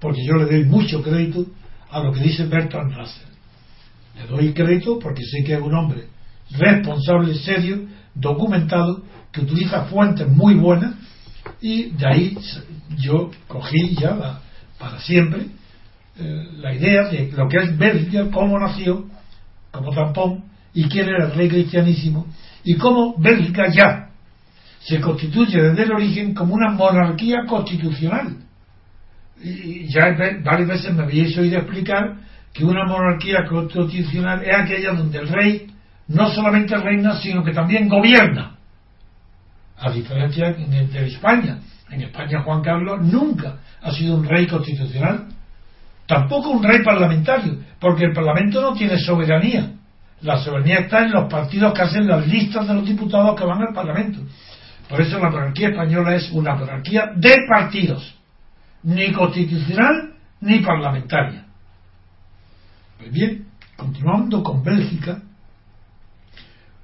[0.00, 1.44] Porque yo le doy mucho crédito
[1.90, 3.31] a lo que dice Bertrand Russell.
[4.16, 6.06] Le doy crédito porque sé que es un hombre
[6.50, 10.94] responsable, serio, documentado, que utiliza fuentes muy buenas
[11.60, 12.38] y de ahí
[12.98, 14.40] yo cogí ya
[14.78, 15.46] para siempre
[16.18, 19.06] eh, la idea de lo que es Bélgica, cómo nació,
[19.70, 20.44] como tampón,
[20.74, 22.26] y quién era el rey cristianísimo,
[22.64, 24.10] y cómo Bélgica ya
[24.80, 28.36] se constituye desde el origen como una monarquía constitucional.
[29.42, 32.18] Y ya varias veces me habéis oído explicar
[32.52, 35.66] que una monarquía constitucional es aquella donde el rey
[36.08, 38.56] no solamente reina, sino que también gobierna.
[39.78, 41.58] A diferencia de España.
[41.90, 45.26] En España Juan Carlos nunca ha sido un rey constitucional,
[46.06, 49.72] tampoco un rey parlamentario, porque el Parlamento no tiene soberanía.
[50.22, 53.60] La soberanía está en los partidos que hacen las listas de los diputados que van
[53.60, 54.20] al Parlamento.
[54.88, 58.14] Por eso la monarquía española es una monarquía de partidos,
[58.82, 61.46] ni constitucional ni parlamentaria.
[63.02, 65.20] Pues bien, continuando con Bélgica,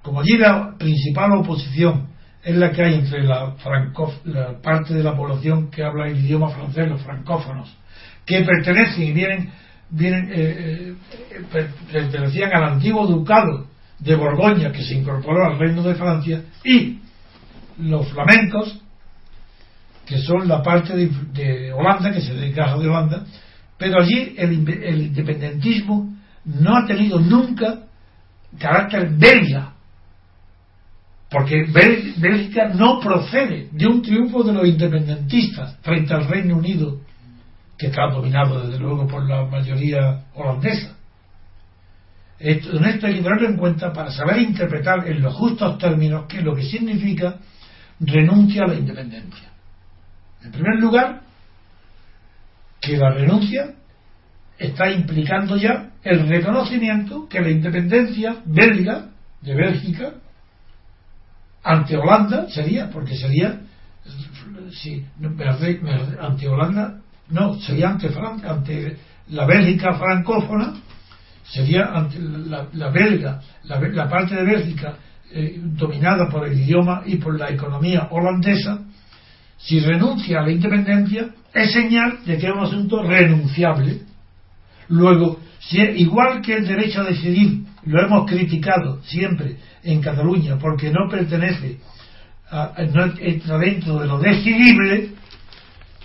[0.02, 2.08] como allí la principal oposición
[2.42, 3.54] es la que hay entre la,
[4.24, 7.72] la parte de la población que habla el idioma francés, los francófonos,
[8.26, 9.50] que pertenecen y vienen,
[9.90, 13.68] vienen eh, eh, pertenecían al antiguo ducado
[14.00, 16.98] de Borgoña que se incorporó al reino de Francia y
[17.78, 18.82] los flamencos
[20.04, 23.24] que son la parte de, Holanda que se dedica de Holanda
[23.78, 26.14] pero allí el, el independentismo
[26.44, 27.84] no ha tenido nunca
[28.58, 29.74] carácter belga
[31.30, 37.00] porque Bélgica no procede de un triunfo de los independentistas frente al Reino Unido,
[37.76, 40.96] que está dominado desde luego por la mayoría holandesa.
[42.40, 46.38] En esto hay que tenerlo en cuenta para saber interpretar en los justos términos qué
[46.38, 47.36] es lo que significa
[48.00, 49.50] renuncia a la independencia.
[50.42, 51.22] En primer lugar,
[52.80, 53.74] que la renuncia
[54.58, 59.10] está implicando ya el reconocimiento que la independencia belga
[59.40, 60.14] de Bélgica
[61.62, 63.60] ante Holanda sería, porque sería,
[64.72, 65.04] si,
[66.20, 68.08] ante Holanda, no, sería ante,
[68.44, 68.96] ante
[69.28, 70.74] la Bélgica francófona,
[71.44, 74.96] sería ante la, belga, la, parte de Bélgica
[75.30, 78.80] eh, dominada por el idioma y por la economía holandesa,
[79.58, 84.00] si renuncia a la independencia, es señal de que es un asunto renunciable.
[84.88, 90.90] Luego, si, igual que el derecho a decidir lo hemos criticado siempre en Cataluña porque
[90.90, 91.78] no pertenece,
[92.50, 95.10] a, no entra dentro de lo decidible,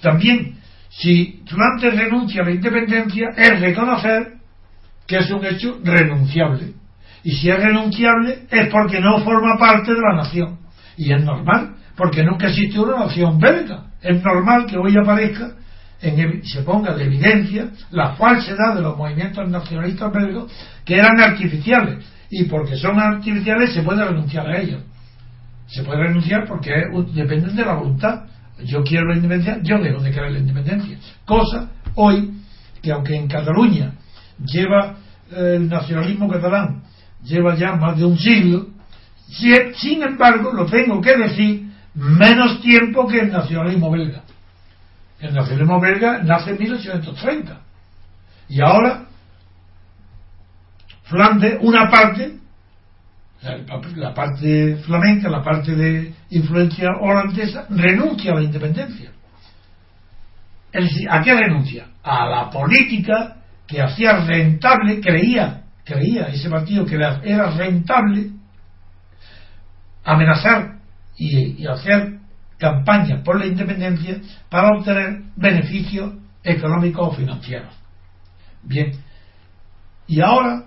[0.02, 0.58] también
[0.90, 4.34] si Flandes renuncia a la independencia es reconocer
[5.08, 6.74] que es un hecho renunciable.
[7.24, 10.60] Y si es renunciable es porque no forma parte de la nación.
[10.98, 13.86] Y es normal, porque nunca existió una nación belga.
[14.02, 15.54] Es normal que hoy aparezca
[16.44, 20.52] se ponga de evidencia la falsedad de los movimientos nacionalistas belgos
[20.84, 22.06] que eran artificiales.
[22.30, 24.82] Y porque son artificiales se puede renunciar a ellos.
[25.68, 26.72] Se puede renunciar porque
[27.14, 28.26] dependen de la voluntad.
[28.66, 30.98] Yo quiero la independencia yo dejo de querer la independencia.
[31.26, 32.34] Cosa hoy
[32.82, 33.94] que aunque en Cataluña
[34.44, 34.98] lleva
[35.32, 36.84] eh, el nacionalismo catalán
[37.24, 38.68] lleva ya más de un siglo
[39.78, 41.63] sin embargo lo tengo que decir
[41.96, 44.24] menos tiempo que el nacionalismo belga
[45.24, 47.62] el nacionalismo belga nace en 1830.
[48.50, 49.06] Y ahora,
[51.04, 52.34] Flandes, una parte,
[53.96, 59.12] la, parte flamenca, la parte de influencia holandesa, renuncia a la independencia.
[60.74, 61.88] Decir, ¿a qué renuncia?
[62.04, 68.32] A la política que hacía rentable, creía, creía ese partido que era rentable
[70.04, 70.83] amenazar
[71.18, 72.20] y, hacer
[72.58, 77.74] campañas por la independencia para obtener beneficios económicos o financieros.
[78.64, 78.92] Bien,
[80.08, 80.64] y ahora,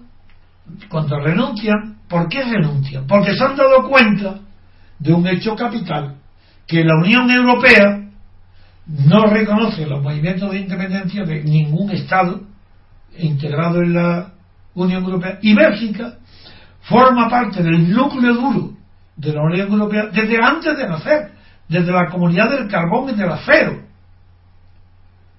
[0.89, 3.07] cuando renuncian, ¿por qué renuncian?
[3.07, 4.41] Porque se han dado cuenta
[4.99, 6.17] de un hecho capital,
[6.67, 8.07] que la Unión Europea
[8.87, 12.43] no reconoce los movimientos de independencia de ningún Estado
[13.19, 14.33] integrado en la
[14.75, 16.19] Unión Europea y Bélgica
[16.83, 18.76] forma parte del núcleo duro
[19.17, 21.33] de la Unión Europea desde antes de nacer,
[21.69, 23.83] desde la comunidad del carbón y del acero.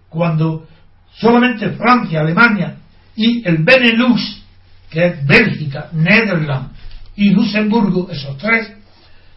[0.09, 0.67] Cuando
[1.13, 2.78] solamente Francia, Alemania
[3.15, 4.43] y el Benelux,
[4.89, 6.71] que es Bélgica, Netherlands
[7.15, 8.73] y Luxemburgo, esos tres,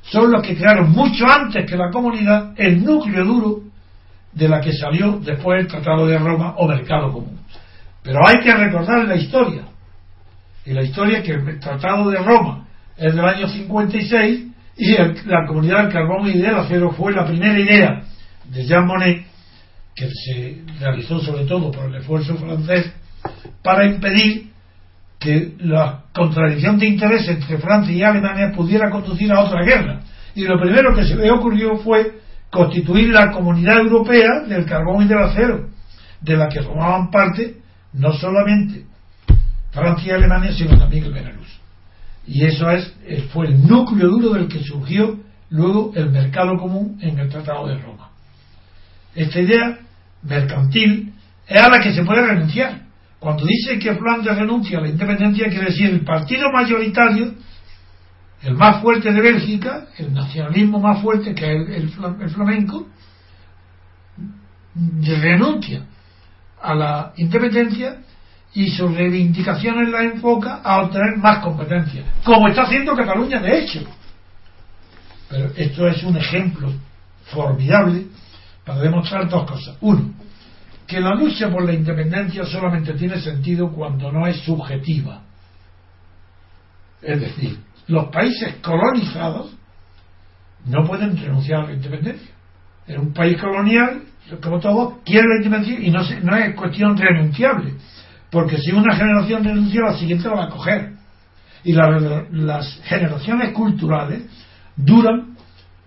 [0.02, 3.60] son los que crearon mucho antes que la comunidad el núcleo duro
[4.32, 7.40] de la que salió después el Tratado de Roma o Mercado Común.
[8.02, 9.64] Pero hay que recordar la historia.
[10.64, 12.66] Y la historia que el Tratado de Roma
[13.00, 14.46] es del año 56
[14.76, 14.96] y
[15.26, 18.02] la comunidad del carbón y del acero fue la primera idea
[18.44, 19.24] de Jean Monnet,
[19.94, 22.92] que se realizó sobre todo por el esfuerzo francés,
[23.62, 24.50] para impedir
[25.18, 30.00] que la contradicción de interés entre Francia y Alemania pudiera conducir a otra guerra.
[30.34, 32.20] Y lo primero que se le ocurrió fue
[32.50, 35.68] constituir la comunidad europea del carbón y del acero,
[36.20, 37.56] de la que formaban parte
[37.92, 38.84] no solamente
[39.72, 41.39] Francia y Alemania, sino también el Benelux.
[42.30, 45.18] Y eso es, eh, fue el núcleo duro del que surgió
[45.50, 48.10] luego el mercado común en el Tratado de Roma.
[49.16, 49.80] Esta idea
[50.22, 51.12] mercantil
[51.48, 52.82] es a la que se puede renunciar.
[53.18, 57.34] Cuando dice que Flandes renuncia a la independencia, quiere decir el partido mayoritario
[58.42, 61.90] el más fuerte de Bélgica, el nacionalismo más fuerte que es el,
[62.30, 62.86] flamenco,
[65.02, 65.84] renuncia
[66.62, 67.98] a la independencia
[68.52, 73.80] y sus reivindicaciones las enfoca a obtener más competencias, como está haciendo Cataluña de hecho.
[75.28, 76.72] Pero esto es un ejemplo
[77.26, 78.06] formidable
[78.64, 79.76] para demostrar dos cosas.
[79.80, 80.12] Uno,
[80.86, 85.22] que la lucha por la independencia solamente tiene sentido cuando no es subjetiva.
[87.00, 89.54] Es decir, los países colonizados
[90.66, 92.30] no pueden renunciar a la independencia.
[92.88, 94.02] En un país colonial,
[94.42, 97.74] como todos, quiere la independencia y no, no es cuestión renunciable.
[98.30, 100.92] Porque si una generación renuncia, la siguiente la va a coger.
[101.64, 104.22] Y las generaciones culturales
[104.76, 105.36] duran,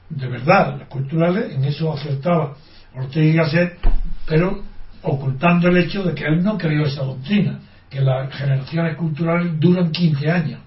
[0.10, 2.56] de verdad, las culturales, en eso acertaba
[2.96, 3.80] Ortega y Gasset,
[4.28, 4.62] pero
[5.02, 9.91] ocultando el hecho de que él no creó esa doctrina, que las generaciones culturales duran
[9.91, 10.60] 15 años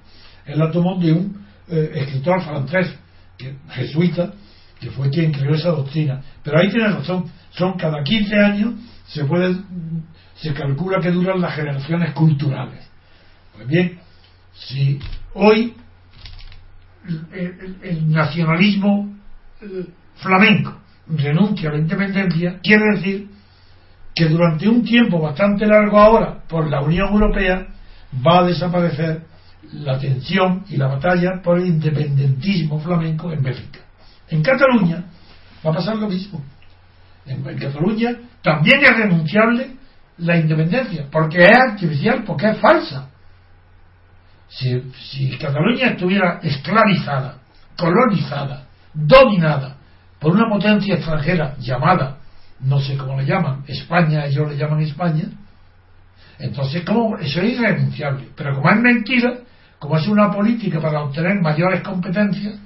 [0.47, 2.97] él la tomó de un eh, escritor francés,
[3.37, 4.33] que, jesuita,
[4.81, 6.23] que fue quien creó esa doctrina.
[6.43, 8.75] Pero ahí tiene razón, son cada 15 años
[9.09, 9.57] se puede,
[10.37, 12.89] se calcula que duran las generaciones culturales.
[13.55, 13.99] Pues bien,
[14.53, 14.99] si
[15.35, 15.75] hoy
[17.33, 19.17] el, nacionalismo
[19.61, 23.29] eh, flamenco renuncia a la independencia, quiere decir
[24.15, 27.67] que durante un tiempo bastante largo ahora, por la Unión Europea,
[28.27, 29.23] va a desaparecer
[29.73, 33.81] la tensión y la batalla por el independentismo flamenco en Bélgica.
[34.29, 35.05] En Cataluña
[35.65, 36.43] va a pasar lo mismo.
[37.27, 39.77] En, Cataluña también es renunciable
[40.19, 43.11] la independencia, porque es artificial, porque es falsa.
[44.49, 47.39] Si, si Cataluña estuviera esclavizada,
[47.77, 48.65] colonizada,
[48.95, 49.77] dominada
[50.19, 52.19] por una potencia extranjera llamada,
[52.61, 55.25] no sé cómo le llaman, España, ellos le llaman España,
[56.39, 57.19] entonces ¿cómo?
[57.19, 58.29] eso es irrenunciable.
[58.35, 59.35] Pero como es mentira,
[59.79, 62.59] como es una política para obtener mayores competencias,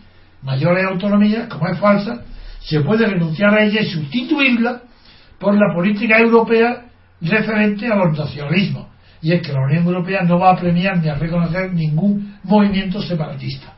[0.42, 2.22] mayores autonomías, como es falsa,
[2.60, 4.82] se puede renunciar a ella y sustituirla
[5.38, 6.89] por la política europea
[7.20, 8.86] referente a los nacionalismos.
[9.22, 13.02] Y es que la Unión Europea no va a premiar ni a reconocer ningún movimiento
[13.02, 13.74] separatista.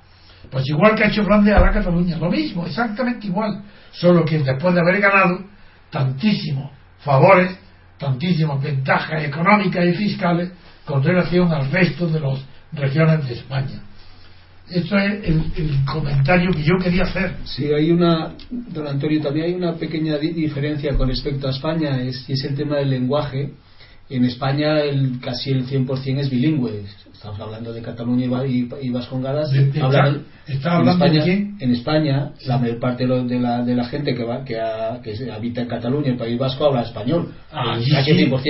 [0.50, 3.62] Pues igual que ha hecho Flandes a la Cataluña, lo mismo, exactamente igual.
[3.90, 5.40] Solo que después de haber ganado
[5.90, 6.70] tantísimos
[7.00, 7.58] favores,
[7.98, 10.52] tantísimas ventajas económicas y fiscales
[10.84, 13.80] con relación al resto de los regiones de España.
[14.74, 17.36] Esto es el, comentario que yo quería hacer.
[17.44, 22.28] Sí, hay una, don Antonio, también hay una pequeña diferencia con respecto a España, es,
[22.28, 23.52] y es el tema del lenguaje.
[24.08, 26.84] En España el, casi el 100% es bilingüe.
[27.12, 29.52] Estamos hablando de Cataluña y, y Vascongadas.
[29.52, 31.56] ¿Está hablando en España, de quién?
[31.60, 34.58] En España, la mayor parte de la, de la gente que, va, que,
[35.30, 37.32] habita en Cataluña, el País Vasco, habla español.
[37.52, 37.92] Ah, sí,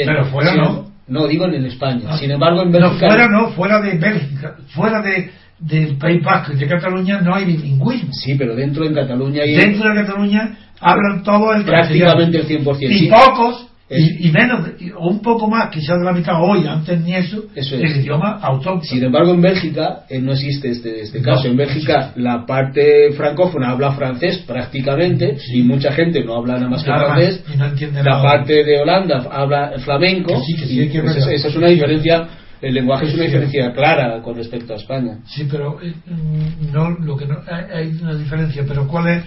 [0.05, 0.91] pero fuera no.
[1.09, 2.07] No, digo en España.
[2.09, 2.17] Ah.
[2.17, 3.07] Sin embargo, en Bélgica.
[3.07, 5.31] No, fuera no, fuera de Bélgica, fuera de,
[5.63, 8.13] del País Vasco y de Cataluña no hay bilingüismo.
[8.13, 12.77] Sí, pero dentro de Cataluña Dentro de Cataluña hablan todo el Prácticamente el 100%.
[12.81, 17.15] Y pocos, y, menos, o un poco más, quizás de la mitad hoy, antes ni
[17.15, 18.83] eso, Eso el idioma autóctono.
[18.83, 21.47] Sin embargo, en Bélgica eh, no existe este, este caso.
[21.47, 26.83] En Bélgica la parte francófona habla francés prácticamente y mucha gente no habla nada más
[26.83, 27.45] que más, francés.
[27.53, 28.23] y no entiende La nada.
[28.23, 30.41] parte de Holanda habla flamenco.
[30.41, 32.29] Que sí, que y que pues esa es una diferencia.
[32.63, 35.19] El lenguaje es una diferencia clara con respecto a España.
[35.27, 37.39] Sí, pero eh, mm, no, lo que no,
[37.75, 39.25] hay, una diferencia, pero ¿cuál es?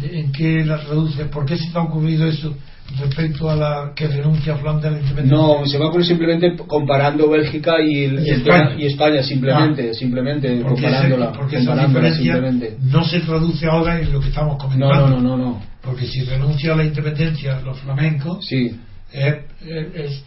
[0.00, 1.24] de- ¿En qué la reduce?
[1.26, 2.54] ¿Por qué se te ha ocurrido eso
[2.98, 5.36] respecto a la que denuncia Flandes a la independencia?
[5.36, 8.68] No, se me ocurre simplemente comparando Bélgica y, el- Y el España.
[8.68, 9.94] tema- y España, simplemente, Ah.
[9.94, 12.76] simplemente porque, comparándola, ese- porque esa comparándola simplemente.
[12.82, 15.08] no se traduce ahora en lo que estamos No, comentando.
[15.08, 15.62] no, no, no, no.
[15.80, 18.78] Porque si renuncia a la independencia los flamencos, Sí,
[19.10, 20.22] es, es- es, eh,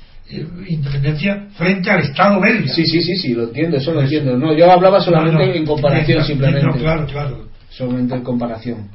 [0.67, 2.67] independencia frente al Estado belga.
[2.73, 4.38] sí, sí, sí, sí, lo entiendo, eso lo entiendo.
[4.38, 6.65] No, yo hablaba solamente No, no, en comparación, no, simplemente.
[6.67, 7.47] no, claro, claro.
[7.69, 8.88] Solamente en comparación.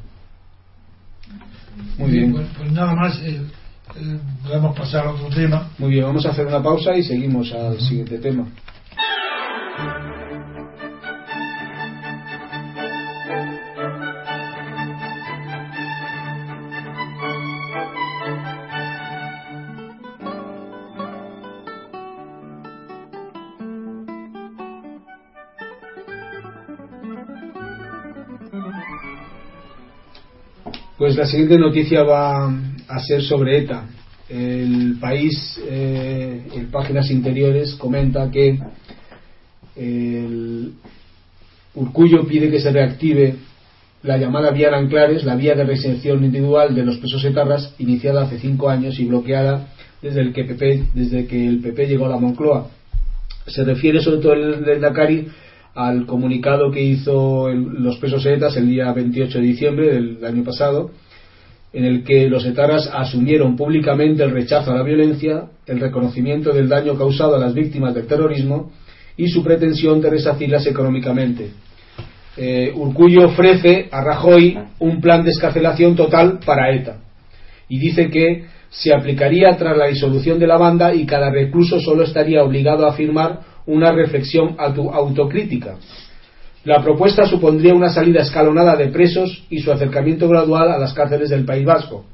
[1.99, 2.32] Muy bien.
[2.32, 3.41] Pues, pues nada más, eh,
[3.97, 5.68] eh, podemos pasar a otro tema.
[5.78, 8.47] Muy bien, vamos a hacer una pausa y seguimos al siguiente tema.
[30.99, 32.51] Pues la siguiente noticia va
[32.89, 33.85] a ser sobre ETA.
[34.31, 38.59] El país, eh, en páginas interiores, comenta que
[39.77, 40.73] el
[41.75, 43.35] Urcullo pide que se reactive
[44.05, 48.39] la llamada vía Anclares, la vía de reinserción individual de los presos etarras, iniciada hace
[48.39, 49.69] cinco años y bloqueada
[50.01, 52.71] desde el que PP, desde que el PP llegó a la Moncloa.
[53.47, 55.29] Se refiere sobre todo el del Dakari
[55.77, 60.43] al comunicado que hizo el- los presos etas el día 28 de diciembre del año
[60.43, 60.91] pasado,
[61.72, 66.68] en el que los etarras asumieron públicamente el rechazo a la violencia, el reconocimiento del
[66.68, 68.72] daño causado a las víctimas del terrorismo
[69.18, 71.51] y su pretensión de resacirlas económicamente.
[72.39, 76.99] Eh, ofrece a Rajoy un plan de escarcelación total para ETA
[77.68, 82.05] y dice que se aplicaría tras la disolución de la banda y cada recluso solo
[82.05, 85.77] estaría obligado a firmar una reflexión auto- autocrítica.
[86.64, 91.31] La propuesta supondría una salida escalonada de presos y su acercamiento gradual a las cárceles
[91.31, 92.05] del País Vasco.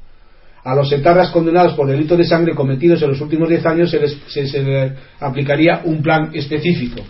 [0.65, 3.99] A los etarras condenados por delitos de sangre cometidos en los últimos 10 años se
[3.99, 7.01] les, se- se les aplicaría un plan específico.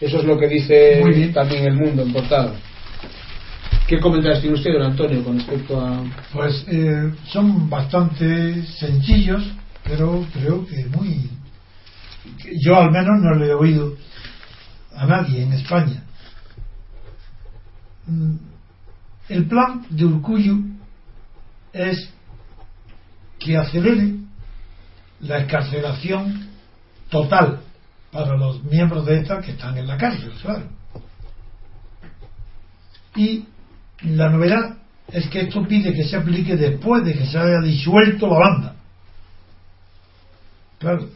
[0.00, 1.00] Eso es lo que dice
[1.32, 2.52] también el mundo en portada.
[3.86, 6.02] ¿Qué comentarios tiene usted, don Antonio, con respecto a.?
[6.32, 9.42] Pues eh, son bastante sencillos,
[9.84, 11.28] pero creo que muy.
[12.64, 13.94] Yo al menos no le he oído
[14.94, 16.04] a nadie en España.
[18.06, 18.36] Mm,
[19.28, 20.58] El plan de Urcullo
[21.72, 22.10] es
[23.38, 24.14] que acelere
[25.20, 26.48] la escarcelación
[27.10, 27.60] total
[28.10, 30.68] para los miembros de ETA que están en la cárcel, claro.
[33.16, 33.46] Y
[34.02, 34.76] la novedad
[35.08, 38.76] es que esto pide que se aplique después de que se haya disuelto la banda.
[40.78, 41.08] Claro,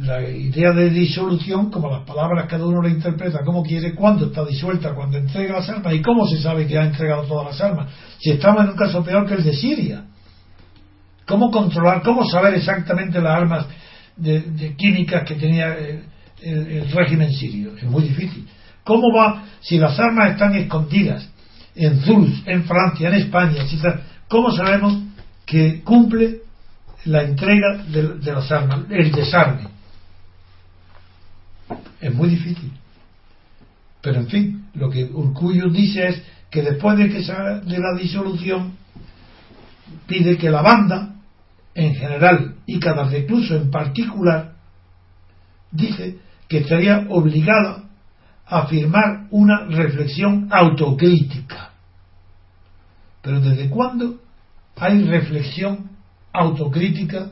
[0.00, 4.44] la idea de disolución, como las palabras cada uno la interpreta como quiere, cuándo está
[4.44, 7.90] disuelta, cuando entrega las armas y cómo se sabe que ha entregado todas las armas.
[8.18, 10.04] Si estamos en un caso peor que el de Siria,
[11.26, 13.66] ¿cómo controlar, cómo saber exactamente las armas
[14.16, 15.76] de, químicas que tenía
[16.40, 17.76] el, régimen sirio?
[17.76, 18.48] Es muy difícil.
[18.84, 21.28] ¿Cómo va, si las armas están escondidas
[21.74, 25.02] en Zulus, en Francia, en España, está- ¿cómo sabemos
[25.44, 26.38] que cumple
[27.04, 29.71] la entrega de, de las armas, el desarme?
[32.00, 32.72] Es muy difícil.
[34.00, 38.72] Pero en fin, lo que Urcullo dice es que después de que de la disolución,
[40.06, 41.14] pide que la banda,
[41.74, 44.54] en general, y cada recluso en particular,
[45.70, 46.18] dice
[46.48, 47.84] que estaría obligada
[48.44, 51.70] a firmar una reflexión autocrítica.
[53.22, 54.20] Pero ¿desde cuándo
[54.76, 55.90] hay reflexión
[56.32, 57.30] autocrítica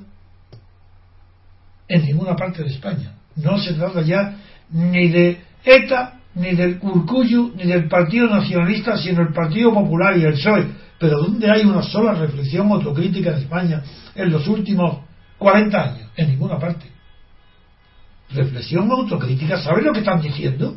[1.88, 3.19] en ninguna parte de España?
[3.36, 4.36] No se trata ya
[4.70, 10.24] ni de ETA, ni del Urcullo, ni del Partido Nacionalista, sino el Partido Popular y
[10.24, 10.66] el PSOE.
[10.98, 13.82] Pero ¿dónde hay una sola reflexión autocrítica en España
[14.14, 14.98] en los últimos
[15.38, 16.08] 40 años?
[16.16, 16.86] En ninguna parte.
[18.30, 20.76] Reflexión autocrítica, ¿sabes lo que están diciendo?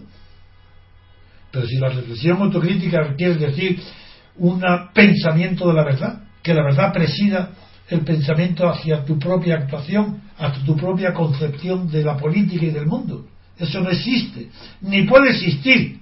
[1.51, 3.79] Pero si la reflexión autocrítica quiere decir
[4.37, 7.51] un pensamiento de la verdad, que la verdad presida
[7.89, 12.85] el pensamiento hacia tu propia actuación, hacia tu propia concepción de la política y del
[12.85, 13.25] mundo.
[13.57, 14.49] Eso no existe,
[14.81, 15.99] ni puede existir,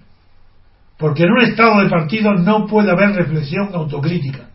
[0.98, 4.50] porque en un estado de partido no puede haber reflexión autocrítica.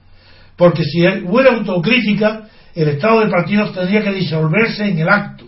[0.57, 5.47] Porque si hubiera autocrítica, el estado de partidos tendría que disolverse en el acto.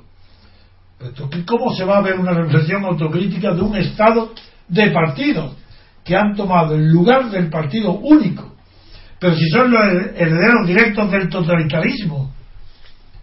[1.47, 4.33] ¿Cómo se va a ver una reflexión autocrítica de un estado
[4.67, 5.57] de partidos
[6.05, 8.58] que han tomado el lugar del partido único?
[9.19, 9.81] Pero si son los
[10.15, 12.33] herederos directos del totalitarismo,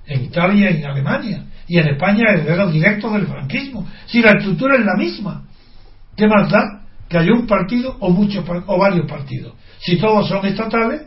[0.06, 4.76] en Italia y en Alemania, y en España herederos directos del franquismo, si la estructura
[4.76, 5.44] es la misma,
[6.16, 9.54] ¿qué más da que haya un partido o muchos o varios partidos?
[9.80, 11.04] Si todos son estatales,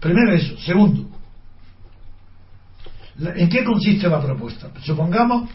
[0.00, 0.56] primero eso.
[0.58, 1.14] Segundo,
[3.18, 4.70] ¿En qué consiste la propuesta?
[4.82, 5.48] Supongamos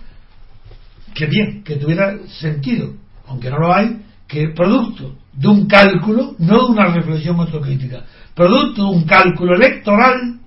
[1.14, 2.94] que bien, que tuviera sentido,
[3.28, 8.84] aunque no lo hay, que producto de un cálculo, no de una reflexión autocrítica, producto
[8.84, 10.40] de un cálculo electoral,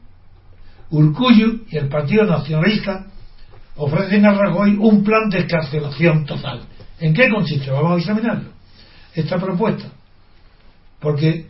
[0.91, 3.07] Urcuyo y el Partido Nacionalista
[3.76, 6.62] ofrecen a Rajoy un plan de escarcelación total.
[7.01, 7.70] ¿En qué consiste?
[7.70, 8.51] Vamos a examinarlo.
[9.14, 9.87] Esta propuesta.
[11.01, 11.49] Porque,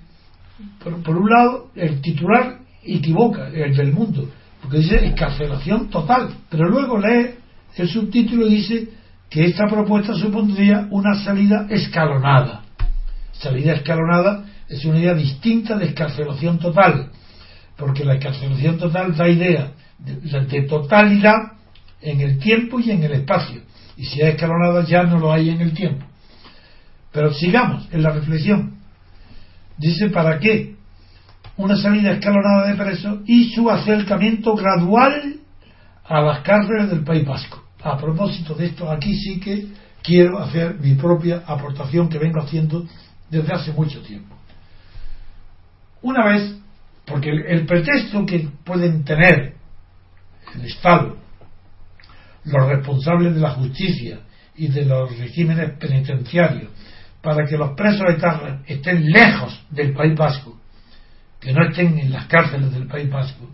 [0.83, 4.29] por, por un lado, el titular equivoca, el del mundo
[4.63, 7.35] porque dice escarcelación total, pero luego lee
[7.77, 8.89] el subtítulo y dice
[9.33, 12.65] que esta propuesta supondría una salida escalonada.
[13.33, 17.11] Salida escalonada es una idea distinta de escarcelación total,
[17.77, 21.53] porque la escarcelación total da idea de, totalidad
[22.03, 23.63] en el tiempo y en el espacio,
[23.97, 26.05] y si es escalonada ya no lo hay en el tiempo.
[27.11, 28.77] Pero sigamos en la reflexión.
[29.79, 30.77] Dice, ¿para qué?
[31.57, 35.37] una salida escalonada de presos y su acercamiento gradual
[36.05, 37.62] a las cárceles del País Vasco.
[37.85, 39.69] A propósito de esto, aquí sí que
[40.03, 42.87] quiero hacer mi propia aportación que vengo haciendo
[43.31, 44.37] desde hace mucho tiempo.
[46.03, 46.57] Una vez,
[47.07, 49.55] porque el, pretexto que pueden tener
[50.55, 51.17] el Estado,
[52.45, 54.21] los responsables de la justicia
[54.57, 56.71] y de los regímenes penitenciarios,
[57.21, 60.59] para que los presos de estén lejos del País Vasco
[61.43, 63.51] que no estén en las cárceles del País Vasco,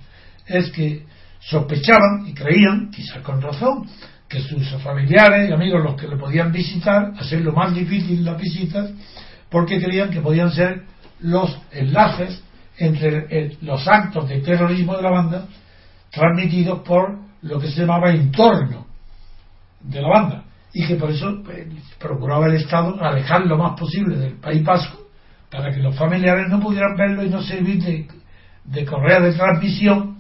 [0.47, 1.07] es que
[1.41, 3.89] sospechaban y creían, quizás con razón,
[4.29, 8.91] que sus familiares y amigos los que le podían visitar, hacerlo más difícil las visitas,
[9.49, 10.83] porque creían que podían ser
[11.20, 12.43] los enlaces
[12.76, 15.47] entre los actos de terrorismo de la banda
[16.11, 18.87] transmitidos por lo que se llamaba entorno
[19.81, 21.66] de la banda y que por eso pues,
[21.99, 24.99] procuraba el Estado alejar lo más posible del País Vasco
[25.51, 28.07] para que los familiares no pudieran verlo y no servir de,
[28.64, 30.18] de correa de transmisión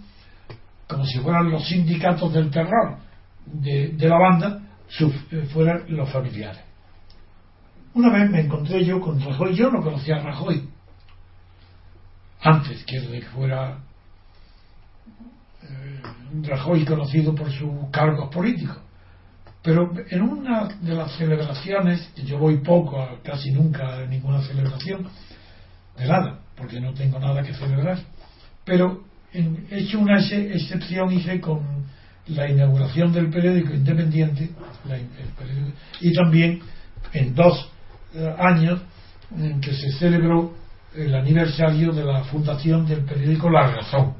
[0.88, 3.07] como si fueran los sindicatos del terror
[3.52, 4.62] de, la banda
[5.00, 6.60] eh, fueran los familiares.
[7.94, 10.68] Una vez me encontré yo con Rajoy yo no conocía a Rajoy
[12.40, 13.78] antes de que fuera
[15.62, 16.02] eh,
[16.42, 18.78] Rajoy conocido por sus cargos políticos.
[19.62, 25.08] Pero en una de las celebraciones, yo voy poco, casi nunca a ninguna celebración,
[25.96, 27.98] de nada, porque no tengo nada que celebrar,
[28.64, 31.77] pero he hecho una excepción, hice con
[32.28, 34.50] la inauguración del periódico independiente,
[36.00, 36.60] y también
[37.12, 37.70] en dos
[38.14, 38.80] eh, años
[39.36, 40.54] en que se celebró
[40.94, 44.14] el aniversario de la fundación del periódico La Razón.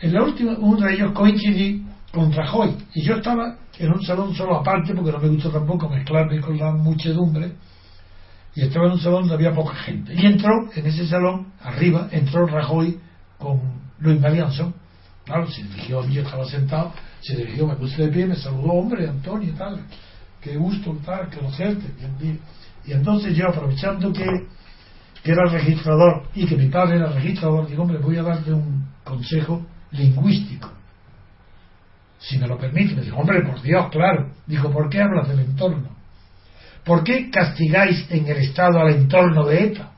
[0.00, 4.34] En la última, uno de ellos coincidí con Rajoy, y yo estaba en un salón
[4.34, 7.52] solo aparte, porque no me gusta tampoco mezclarme con la muchedumbre,
[8.54, 10.14] y estaba en un salón donde había poca gente.
[10.14, 12.98] Y entró, en ese salón, arriba, entró Rajoy
[13.38, 13.60] con
[14.00, 14.74] Luis Marianson.
[15.28, 18.34] Claro, se dirigió a mí, yo estaba sentado, se dirigió, me puse de pie, me
[18.34, 19.78] saludó, hombre, Antonio, tal,
[20.40, 21.84] qué gusto, tal, conocerte.
[22.86, 24.24] Y entonces yo, aprovechando que,
[25.22, 28.86] que era registrador y que mi padre era registrador, digo, hombre, voy a darte un
[29.04, 30.70] consejo lingüístico
[32.18, 32.94] si me lo permite.
[32.94, 34.30] Me dijo, hombre, por Dios, claro.
[34.46, 35.90] Dijo, ¿por qué hablas del entorno?
[36.86, 39.92] ¿Por qué castigáis en el Estado al entorno de ETA?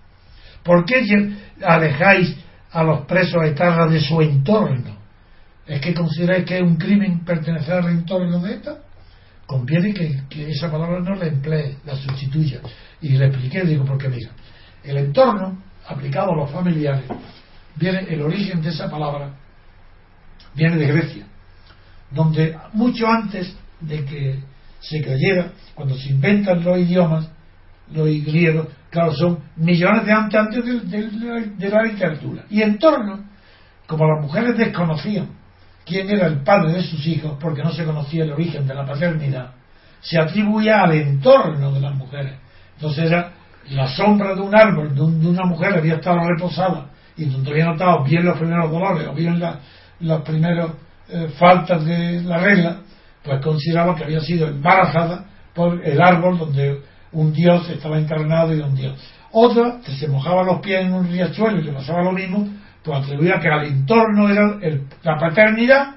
[0.65, 2.37] ¿Por qué alejáis
[2.73, 5.00] a los presos etarras de su entorno?
[5.67, 8.79] ¿Es que consideráis que es un crimen pertenecer al entorno de ETA?
[9.47, 12.61] Conviene que, que esa palabra no la emplee, la sustituya.
[13.01, 14.31] Y le expliqué, digo, porque mira,
[14.85, 17.05] el entorno aplicado a los familiares,
[17.77, 19.35] viene el origen de esa palabra,
[20.55, 21.27] viene de Grecia
[22.11, 24.39] donde mucho antes de que
[24.81, 27.29] se creyera, cuando se inventan los idiomas,
[27.93, 32.45] los griegos, claro, son millones de años antes de, la literatura.
[32.51, 33.25] Y en torno,
[33.87, 35.29] como las mujeres desconocían
[35.91, 38.87] quién era el padre de sus hijos, porque no se conocía el origen de la
[38.87, 39.51] paternidad,
[40.01, 42.35] se atribuía al entorno de las mujeres.
[42.77, 43.33] Entonces era
[43.71, 46.87] la sombra de un árbol, de, una mujer había estado reposada
[47.17, 49.43] y donde había notado bien los primeros dolores o bien
[50.01, 50.71] los primeros
[51.09, 52.77] eh, faltas de la regla,
[53.23, 56.81] pues consideraba que había sido embarazada por el árbol donde
[57.13, 58.97] un dios estaba encarnado y un dios.
[59.33, 62.49] Otra, que se mojaba los pies en un riachuelo y le pasaba lo mismo,
[62.83, 64.59] pues atribuía que al entorno era
[65.03, 65.97] la paternidad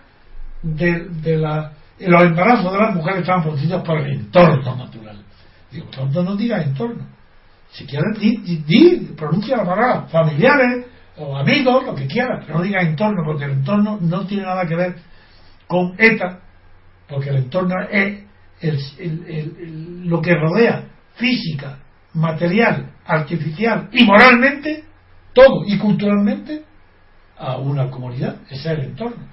[0.62, 5.24] de, de la, los embarazos de las mujeres estaban producidos por el entorno natural.
[5.72, 7.06] Digo, tanto no diga entorno.
[7.72, 10.86] Si quieres, di, pronuncia la palabra familiares
[11.18, 14.66] o amigos, lo que quieras, pero no diga entorno, porque el entorno no tiene nada
[14.68, 14.96] que ver
[15.68, 16.40] con ETA,
[17.08, 18.20] porque el entorno es
[20.04, 21.80] lo que rodea física,
[22.14, 24.84] material, artificial y moralmente,
[25.34, 26.64] todo, y culturalmente,
[27.44, 28.38] a una comunidad.
[28.50, 29.24] Ese es el entorno.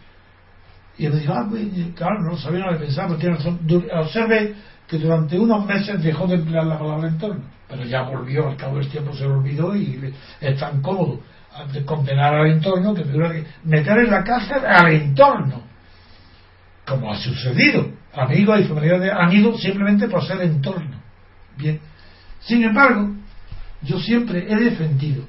[0.99, 1.63] Y él dijo, ah, pues,
[1.95, 3.61] claro, no sabía, no le pensaba, tiene razón.
[3.95, 4.55] Observe
[4.87, 8.77] que durante unos meses dejó de emplear la palabra entorno, pero ya volvió, al cabo
[8.77, 11.21] del tiempo se lo olvidó y es tan cómodo
[11.73, 15.63] de condenar al entorno que que meter en la cárcel al entorno,
[16.87, 17.93] como ha sucedido.
[18.13, 21.01] Amigos y familiares han ido simplemente por ser entorno.
[21.57, 21.81] Bien.
[22.41, 23.15] Sin embargo,
[23.83, 25.25] yo siempre he defendido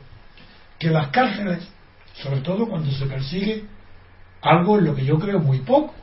[0.79, 1.67] que las cárceles,
[2.14, 3.66] sobre todo cuando se persigue
[4.41, 5.93] algo en lo que yo creo muy poco,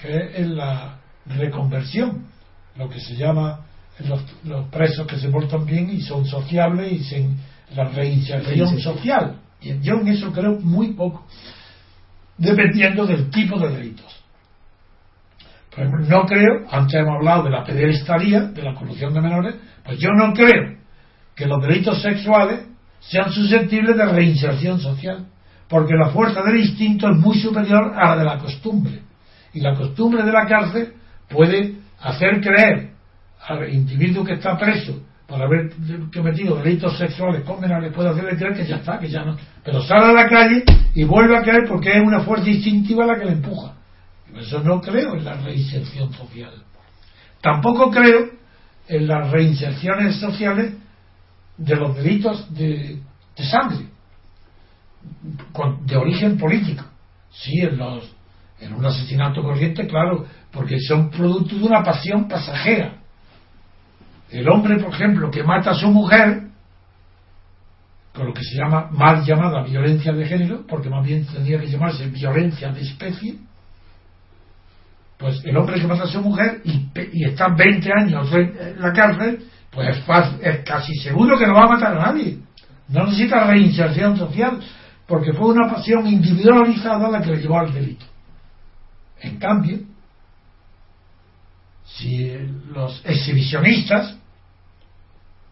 [0.00, 2.26] que es la reconversión,
[2.76, 3.60] lo que se llama
[4.44, 7.38] los, presos que se portan bien y son sociables y sin
[7.74, 9.36] la reinserción social.
[9.60, 11.26] Y yo en eso creo muy poco,
[12.36, 14.22] dependiendo del tipo de delitos.
[15.70, 19.54] Por ejemplo, no creo, antes hemos hablado de la pederestaría, de la corrupción de menores,
[19.84, 20.76] pues yo no creo
[21.34, 22.60] que los delitos sexuales
[23.08, 25.26] sean susceptibles de reinserción social,
[25.68, 29.02] porque la fuerza del instinto es muy superior a la de la costumbre.
[29.54, 30.94] Y la costumbre de la cárcel
[31.28, 32.90] puede hacer creer
[33.46, 35.72] al individuo que está preso por haber
[36.14, 39.36] cometido delitos sexuales con menores, puede hacerle creer que ya está, que ya no.
[39.64, 40.62] Pero sale a la calle
[40.94, 43.72] y vuelve a caer porque es una fuerza instintiva la que le empuja.
[44.36, 46.52] Eso no creo en la reinserción social.
[47.40, 48.30] Tampoco creo
[48.88, 50.74] en las reinserciones sociales
[51.64, 52.98] de los delitos de,
[53.36, 53.86] sangre,
[55.86, 56.84] de origen político.
[57.30, 58.12] Sí, en, los,
[58.60, 62.96] en un asesinato corriente, claro, porque son producto de una pasión pasajera.
[64.30, 66.48] El hombre, por ejemplo, que mata a su mujer,
[68.12, 71.68] con lo que se llama mal llamada violencia de género, porque más bien tendría que
[71.68, 73.38] llamarse violencia de especie,
[75.16, 79.44] pues el hombre que mata a su mujer y, está 20 años en la cárcel,
[79.72, 79.88] pues
[80.42, 82.38] es, casi seguro que no va a matar a nadie.
[82.88, 84.60] No necesita reinserción social,
[85.06, 88.04] porque fue una pasión individualizada la que le llevó al delito.
[89.20, 89.78] En cambio,
[91.84, 92.32] si
[92.74, 94.16] los exhibicionistas,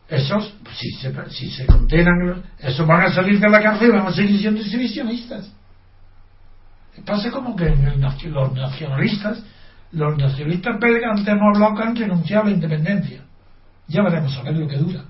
[0.08, 4.06] esos, si se, si se condenan, esos van a salir de la cárcel y van
[4.06, 5.50] a seguir siendo exhibicionistas.
[7.06, 7.64] Pasa como que
[8.28, 9.42] los nacionalistas
[9.92, 13.22] los nacionalistas belgas antes que han renunciado a la independencia.
[13.90, 15.04] Ya veremos a ver lo que dura.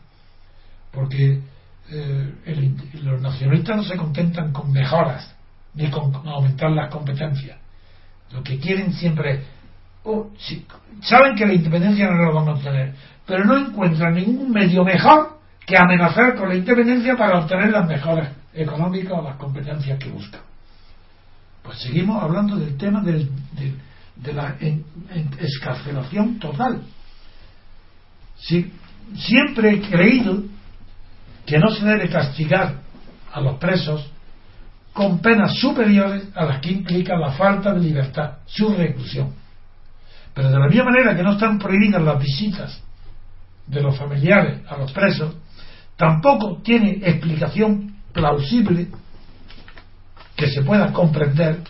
[0.91, 1.41] Porque
[1.91, 2.35] eh,
[3.03, 5.35] los nacionalistas no se contentan con mejoras
[5.75, 7.59] ni con aumentar las competencias.
[8.33, 9.41] Lo que quieren siempre es.
[10.03, 10.31] Oh,
[11.03, 12.95] saben que la independencia no la van a obtener,
[13.27, 18.33] pero no encuentran ningún medio mejor que amenazar con la independencia para obtener las mejoras
[18.55, 20.41] económicas o las competencias que buscan.
[21.63, 24.57] Pues seguimos hablando del tema de la
[25.39, 26.83] escarcelación total.
[29.17, 30.43] Siempre he creído
[31.47, 32.81] que no se debe castigar
[33.33, 34.11] a los presos
[34.93, 39.35] con penas superiores a las que implica la falta de libertad, su reclusión.
[40.35, 42.81] Pero de la misma manera que no están prohibidas las visitas
[43.67, 45.35] de los familiares a los presos,
[45.97, 48.89] tampoco tiene explicación plausible
[50.37, 51.61] que se pueda comprender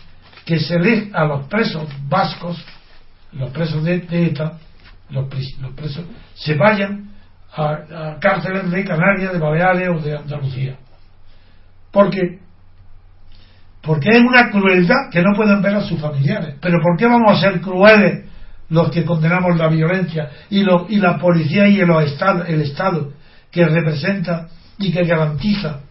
[0.45, 2.63] que se dé a los presos vascos,
[3.33, 4.57] los presos de, ETA,
[5.11, 6.05] los, presos,
[6.35, 7.11] se vayan
[7.53, 10.77] a, cárceles de Canarias, de Baleares o de Andalucía.
[11.91, 12.39] Porque
[13.81, 16.55] porque es una crueldad que no pueden ver a sus familiares.
[16.61, 18.25] Pero ¿por qué vamos a ser crueles
[18.69, 23.13] los que condenamos la violencia y, lo, y la policía y el el Estado
[23.51, 24.47] que representa
[24.77, 25.81] y que garantiza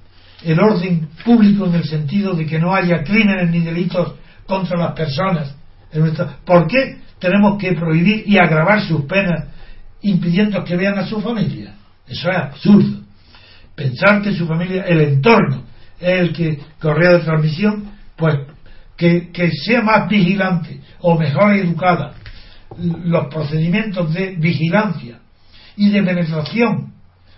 [0.43, 4.15] el orden público en el sentido de que no haya crímenes ni delitos
[4.47, 5.55] contra las personas.
[6.45, 9.45] ¿Por qué tenemos que prohibir y agravar sus penas
[10.03, 11.75] impidiendo que vean a su familia?
[12.07, 13.01] Eso es absurdo.
[13.75, 15.65] Pensar que su familia, el entorno,
[15.99, 18.35] es el que correa de transmisión, pues
[18.97, 22.15] que, que sea más vigilante o mejor educada
[22.79, 25.19] los procedimientos de vigilancia
[25.77, 26.93] y de penetración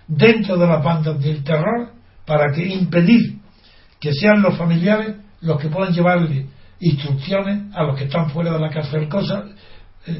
[0.07, 1.91] dentro de las bandas del terror
[2.25, 3.39] para que impedir
[3.99, 6.47] que sean los familiares los que puedan llevarle
[6.79, 9.45] instrucciones a los que están fuera de la cárcel, cosas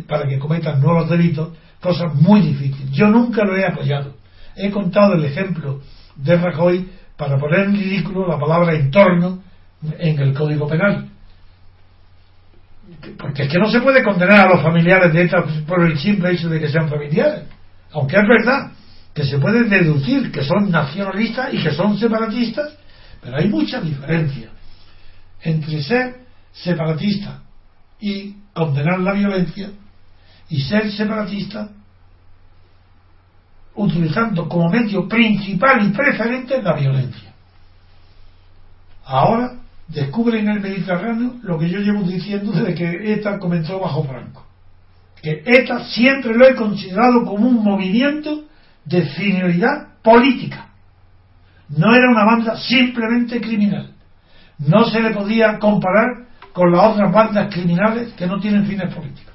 [0.08, 1.50] para que cometan nuevos delitos,
[1.82, 2.92] cosas muy difíciles.
[2.92, 4.16] Yo nunca lo he apoyado.
[4.56, 5.82] He contado el ejemplo
[6.16, 9.44] de Rajoy para poner en ridículo la palabra entorno
[10.00, 11.10] en el Código Penal.
[13.18, 16.32] Porque es que no se puede condenar a los familiares de ETA por el simple
[16.32, 17.44] hecho de que sean familiares.
[17.92, 18.72] Aunque es verdad
[19.14, 22.74] que se puede deducir que son nacionalistas y que son separatistas,
[23.22, 24.50] pero hay mucha diferencia
[25.42, 26.16] entre ser
[26.52, 27.42] separatista
[28.00, 29.72] y condenar la violencia
[30.49, 31.70] y ser separatista
[33.76, 37.34] utilizando como medio principal y preferente la violencia.
[39.06, 39.56] Ahora
[39.88, 44.45] descubren en el Mediterráneo lo que yo llevo diciendo desde que ETA comenzó bajo Franco.
[45.22, 48.43] Que ETA siempre lo he considerado como un movimiento
[48.86, 50.70] de finalidad política.
[51.70, 53.91] No era una banda simplemente criminal.
[54.60, 59.34] No se le podía comparar con las otras bandas criminales que no tienen fines políticos.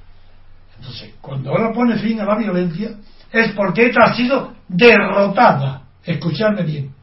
[0.78, 2.90] Entonces, cuando ahora pone fin a la violencia,
[3.32, 5.82] es porque ETA ha sido derrotada.
[6.04, 6.94] Escuchadme bien,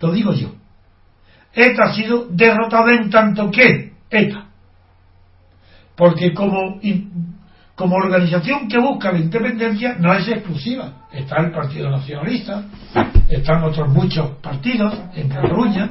[0.00, 0.52] lo digo yo.
[1.54, 4.46] ETA ha sido derrotada en tanto que ETA.
[5.94, 6.80] Porque como,
[7.74, 11.06] como organización que busca la independencia no es exclusiva.
[11.12, 12.64] Está el Partido Nacionalista,
[13.28, 15.90] están otros muchos partidos en Cataluña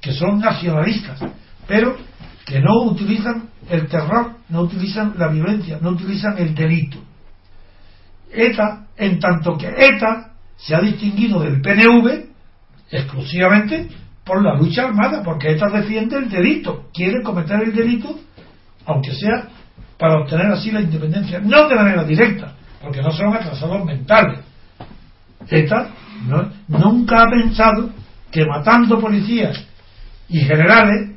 [0.00, 1.20] que son nacionalistas,
[1.66, 1.96] pero
[2.44, 6.98] que no utilizan el terror, no utilizan la violencia, no utilizan el delito.
[8.30, 12.26] ETA, en tanto que ETA se ha distinguido del PNV
[12.90, 13.88] exclusivamente
[14.24, 18.18] por la lucha armada, porque ETA defiende el delito, quiere cometer el delito,
[18.86, 19.48] aunque sea
[19.98, 24.40] para obtener así la independencia, no de manera directa, porque no son atrasados mentales.
[25.48, 25.90] ETA
[26.68, 27.90] nunca ha pensado
[28.30, 29.64] que matando policías
[30.28, 31.13] y generales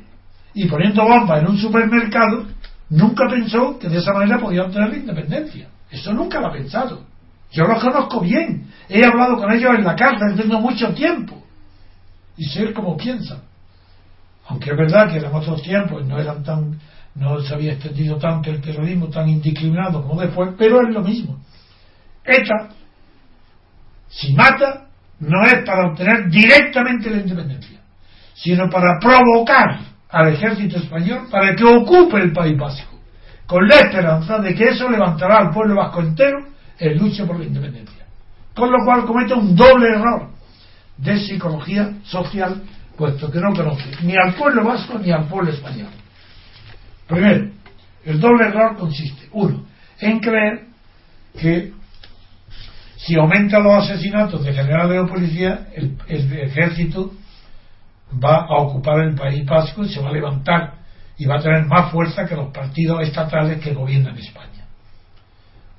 [0.58, 2.44] y poniendo bombas en un supermercado,
[2.90, 5.68] nunca pensó que de esa manera podía obtener la independencia.
[5.88, 7.04] Eso nunca lo ha pensado.
[7.52, 8.66] Yo los conozco bien.
[8.88, 11.40] He hablado con ellos en la cárcel, tengo mucho tiempo.
[12.36, 13.38] Y sé cómo piensan.
[14.48, 16.80] Aunque es verdad que en otros tiempos no eran tan,
[17.14, 21.38] no se había extendido tanto el terrorismo tan indiscriminado como después, pero es lo mismo.
[22.24, 22.70] ETA,
[24.08, 24.88] si mata,
[25.20, 27.78] no es para obtener directamente la independencia,
[28.34, 32.98] sino para provocar al ejército español para que ocupe el País Básico,
[33.46, 36.38] con la esperanza de que eso levantará al pueblo vasco entero
[36.78, 38.06] en lucha por la independencia.
[38.54, 40.30] Con lo cual comete un doble error
[40.96, 42.62] de psicología social,
[42.96, 45.90] puesto que no conoce ni al pueblo vasco ni al pueblo español.
[47.06, 47.50] Primero,
[48.04, 49.64] el doble error consiste, uno,
[50.00, 50.66] en creer
[51.38, 51.72] que
[52.96, 57.12] si aumenta los asesinatos de generales de policía, el, el ejército
[58.12, 60.74] va a ocupar el País Vasco y se va a levantar
[61.16, 64.64] y va a tener más fuerza que los partidos estatales que gobiernan España.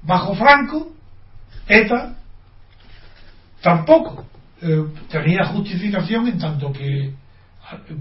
[0.02, 0.92] Bajo Franco,
[1.68, 2.16] ETA
[3.62, 4.26] tampoco
[4.62, 7.14] eh, tenía justificación en tanto que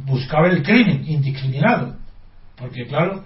[0.05, 1.97] buscaba el crimen indiscriminado.
[2.57, 3.24] Porque, claro,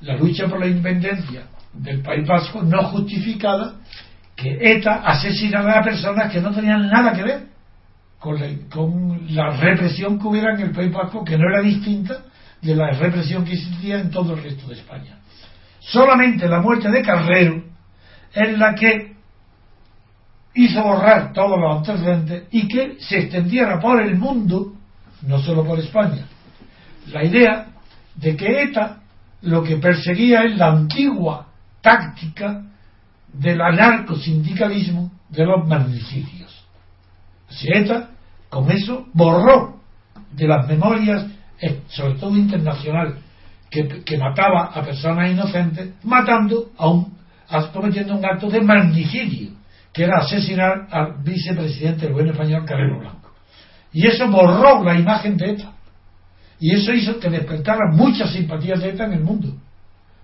[0.00, 3.76] la lucha por la independencia del País Vasco no justificaba
[4.36, 7.51] que ETA asesinara a personas que no tenían nada que ver
[8.22, 12.22] con la, con la represión que hubiera en el País Vasco, que no era distinta
[12.60, 15.18] de la represión que existía en todo el resto de España.
[15.80, 17.64] Solamente la muerte de Carrero
[18.32, 19.16] es la que
[20.54, 24.74] hizo borrar todos los antecedentes y que se extendiera por el mundo,
[25.22, 26.24] no solo por España,
[27.08, 27.66] la idea
[28.14, 29.00] de que ETA
[29.40, 31.48] lo que perseguía es la antigua
[31.80, 32.62] táctica
[33.32, 36.64] del anarcosindicalismo de los magnicidios.
[37.48, 38.11] Si ETA
[38.52, 39.80] con eso borró
[40.30, 41.24] de las memorias,
[41.58, 43.16] eh, sobre todo internacional,
[43.70, 47.16] que, que mataba a personas inocentes, matando a un
[47.72, 49.52] cometiendo un acto de magnicidio,
[49.90, 53.30] que era asesinar al vicepresidente del gobierno español, Carrero Blanco.
[53.90, 55.72] Y eso borró la imagen de ETA.
[56.60, 59.48] Y eso hizo que despertara muchas simpatías de ETA en el mundo.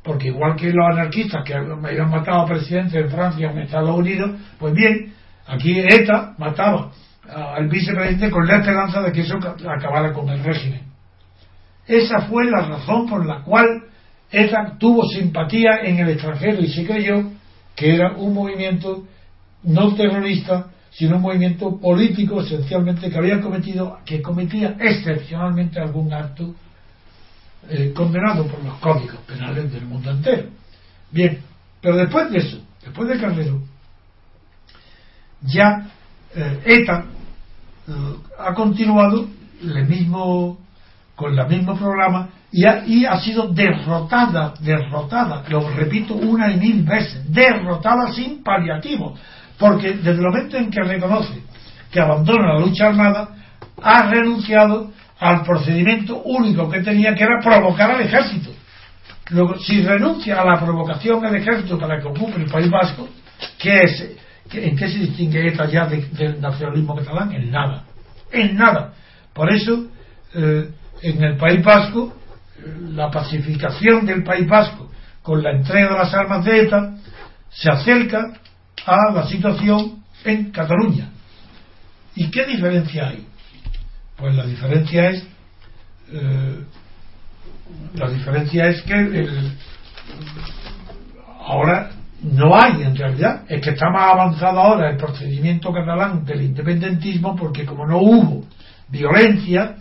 [0.03, 4.33] Porque igual que los anarquistas que habían matado al presidente de Francia en Estados Unidos,
[4.59, 5.15] pues bien,
[5.47, 6.91] aquí ETA mataba
[7.29, 10.83] al vicepresidente con la esperanza de que eso acabara con el régimen.
[11.87, 13.85] Esa fue la razón por la cual
[14.31, 17.31] ETA tuvo simpatía en el extranjero y se creyó
[17.75, 19.05] que era un movimiento
[19.63, 26.55] no terrorista, sino un movimiento político esencialmente que había cometido, que cometía excepcionalmente algún acto
[27.71, 30.49] eh, condenado por los códigos penales del mundo entero.
[31.11, 31.41] Bien,
[31.81, 33.63] pero después de eso, después de Carrero,
[35.43, 35.89] ya
[36.35, 37.07] eh, ETA
[38.39, 39.27] ha continuado
[39.63, 40.59] el mismo,
[41.15, 47.31] con el mismo programa y ha, sido derrotada, derrotada, lo repito una y mil veces,
[47.31, 49.15] derrotada sin paliativo,
[49.59, 51.43] porque desde el momento en que reconoce
[51.91, 53.29] que abandona la lucha armada,
[53.83, 58.51] ha renunciado al procedimiento único que tenía, que era provocar al ejército.
[59.61, 63.09] Si renuncia a la provocación al ejército para que ocupe el País Vasco,
[63.59, 64.17] ¿qué es,
[64.53, 67.33] ¿en qué se distingue ETA ya del nacionalismo catalán?
[67.33, 67.85] En nada.
[68.31, 68.93] En nada.
[69.33, 69.89] Por eso,
[70.35, 70.71] eh,
[71.03, 72.15] en el País Vasco,
[72.91, 74.91] la pacificación del País Vasco
[75.23, 76.95] con la entrega de las armas de ETA
[77.51, 78.33] se acerca
[78.87, 81.11] a la situación en Cataluña.
[82.15, 83.27] ¿Y qué diferencia hay?
[84.17, 85.25] Pues la diferencia es
[86.11, 86.65] eh,
[87.95, 89.51] la diferencia es que
[91.41, 91.91] ahora
[92.23, 97.37] no hay en realidad, es que está más avanzado ahora el procedimiento catalán del independentismo
[97.37, 98.45] porque como no hubo
[98.89, 99.77] violencia,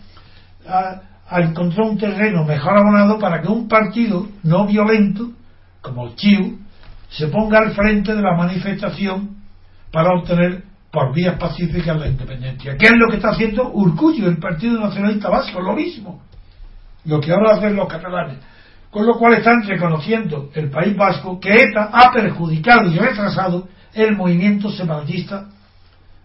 [1.31, 5.31] encontró un terreno mejor abonado para que un partido no violento,
[5.81, 6.59] como el CHIU,
[7.09, 9.37] se ponga al frente de la manifestación
[9.91, 12.77] para obtener por vías pacíficas la independencia.
[12.77, 15.61] ¿Qué es lo que está haciendo Urcullo, el Partido Nacionalista Vasco?
[15.61, 16.21] Lo mismo.
[17.05, 18.37] Lo que ahora hacen los catalanes.
[18.97, 24.17] Con lo cual están reconociendo el País Vasco que ETA ha perjudicado y retrasado el
[24.17, 25.45] movimiento separatista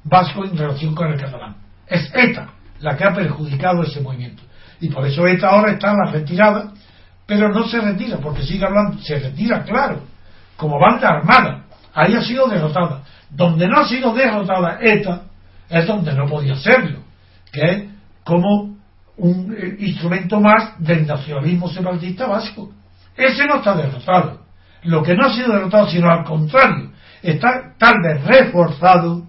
[0.04, 1.54] vasco en relación con el catalán.
[1.86, 2.48] Es ETA
[2.80, 4.42] la que ha perjudicado ese movimiento.
[4.80, 6.72] Y por eso ETA ahora está en la retirada,
[7.26, 10.04] pero no se retira, porque sigue hablando, se retira, claro,
[10.56, 11.64] como banda armada.
[11.92, 13.02] Ahí ha sido derrotada.
[13.28, 15.24] Donde no ha sido derrotada ETA
[15.68, 17.00] es donde no podía serlo,
[17.52, 17.84] que es
[18.24, 18.71] como
[19.22, 22.72] un eh, instrumento más del nacionalismo separatista vasco.
[23.16, 24.42] Ese no está derrotado.
[24.82, 26.90] Lo que no ha sido derrotado, sino al contrario,
[27.22, 29.24] está tal vez reforzado,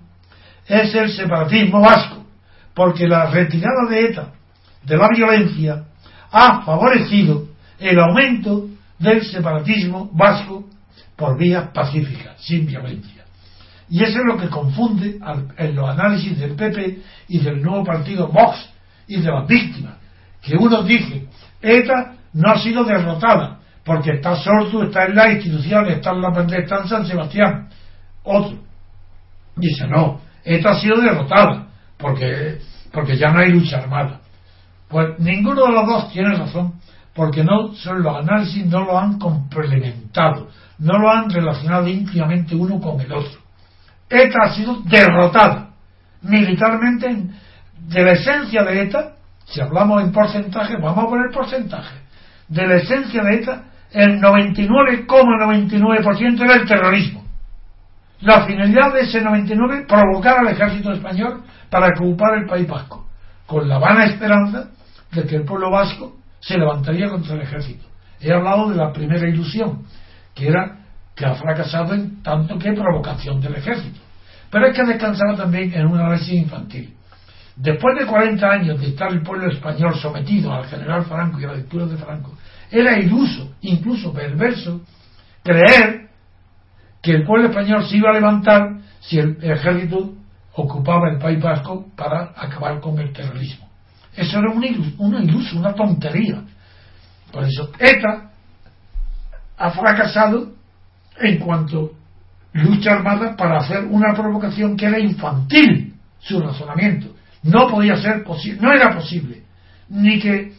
[0.67, 2.25] es el separatismo vasco,
[2.73, 4.31] porque la retirada de ETA
[4.83, 5.83] de la violencia
[6.31, 8.67] ha favorecido el aumento
[8.97, 10.67] del separatismo vasco
[11.15, 13.25] por vías pacíficas, sin violencia.
[13.89, 15.19] Y eso es lo que confunde
[15.57, 18.72] en los análisis del PP y del nuevo partido Vox
[19.07, 19.95] y de las víctimas.
[20.41, 21.27] Que uno dice,
[21.61, 26.57] ETA no ha sido derrotada, porque está Sortu, está en la institución, está en la
[26.57, 27.69] está en San Sebastián.
[28.23, 28.57] Otro
[29.55, 32.59] dice, no, ETA ha sido derrotada, porque,
[32.91, 34.21] porque ya no hay lucha armada.
[34.89, 36.73] Pues ninguno de los dos tiene razón,
[37.13, 40.49] porque no son los análisis no lo han complementado
[40.83, 43.39] no lo han relacionado íntimamente uno con el otro.
[44.09, 45.69] ETA ha sido derrotada
[46.21, 47.29] militarmente
[47.87, 49.13] de la esencia de ETA,
[49.45, 51.95] si hablamos en porcentaje, vamos a poner porcentaje,
[52.47, 57.23] de la esencia de ETA, el 99,99% era el terrorismo.
[58.21, 63.05] La finalidad de ese 99 provocar al ejército español para ocupar el País Vasco,
[63.45, 64.69] con la vana esperanza
[65.11, 67.85] de que el pueblo vasco se levantaría contra el ejército.
[68.19, 69.83] He hablado de la primera ilusión,
[70.33, 70.77] que era
[71.15, 73.99] que ha fracasado en tanto que provocación del ejército.
[74.49, 76.93] Pero es que descansaba también en una análisis infantil.
[77.55, 81.49] Después de 40 años de estar el pueblo español sometido al general Franco y a
[81.49, 82.35] la dictadura de Franco,
[82.71, 84.81] era iluso, incluso perverso,
[85.43, 86.09] creer
[87.01, 90.13] que el pueblo español se iba a levantar si el ejército
[90.53, 93.67] ocupaba el País Vasco para acabar con el terrorismo.
[94.15, 96.43] Eso era un iluso, una iluso, una tontería.
[97.31, 98.31] Por eso, ETA
[99.57, 100.53] ha fracasado
[101.19, 101.91] en cuanto
[102.53, 107.12] lucha armada para hacer una provocación que era infantil su razonamiento.
[107.43, 109.43] No podía ser posible, no era posible,
[109.89, 110.53] ni que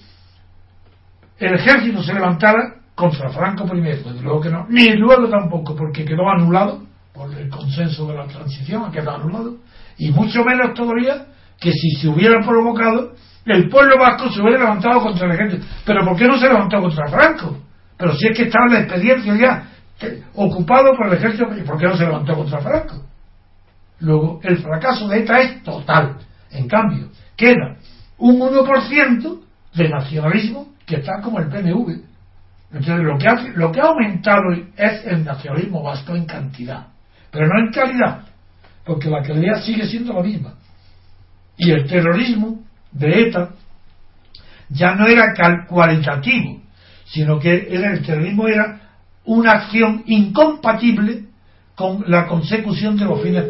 [1.39, 6.05] el ejército se levantara contra Franco primero, desde luego que no, ni luego tampoco, porque
[6.05, 6.83] quedó anulado
[7.13, 9.57] por el consenso de la transición, quedado anulado,
[9.97, 11.27] y mucho menos todavía
[11.59, 13.15] que si se hubiera provocado,
[13.47, 15.67] el pueblo vasco se hubiera levantado contra el ejército.
[15.85, 17.59] Pero ¿por qué no se levantó contra Franco?
[17.97, 19.69] Pero si es que estaba la experiencia ya,
[20.35, 23.03] ocupado por el ejército, ¿por qué no se levantó contra Franco?
[24.01, 26.17] Luego, el fracaso de ETA es total.
[26.55, 27.77] En cambio, queda
[28.19, 29.41] un 1%
[29.75, 32.01] de nacionalismo que está como el PNV.
[32.73, 36.87] Entonces, lo que, ha, lo que ha aumentado es el nacionalismo vasco en cantidad,
[37.31, 38.23] pero no en calidad,
[38.85, 40.55] porque la calidad sigue siendo la misma.
[41.57, 43.51] Y el terrorismo de ETA
[44.69, 45.35] ya no era
[45.67, 46.61] cualitativo,
[47.05, 48.81] sino que el terrorismo era
[49.25, 51.25] una acción incompatible
[51.75, 53.45] con la consecución de los fines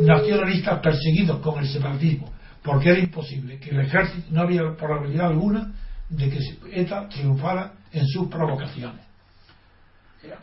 [0.00, 2.32] nacionalistas perseguidos con el separatismo,
[2.62, 5.72] porque era imposible que el ejército no había probabilidad alguna
[6.08, 6.38] de que
[6.72, 9.00] ETA triunfara en sus provocaciones.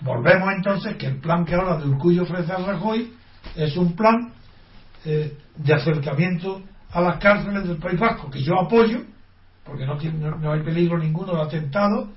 [0.02, 3.14] Volvemos entonces que el plan que habla de Urcullo ofrece a Rajoy
[3.56, 4.32] es un plan
[5.06, 9.02] eh, de acercamiento a las cárceles del País Vasco, que yo apoyo,
[9.64, 12.10] porque no, tiene, no hay peligro ninguno de atentado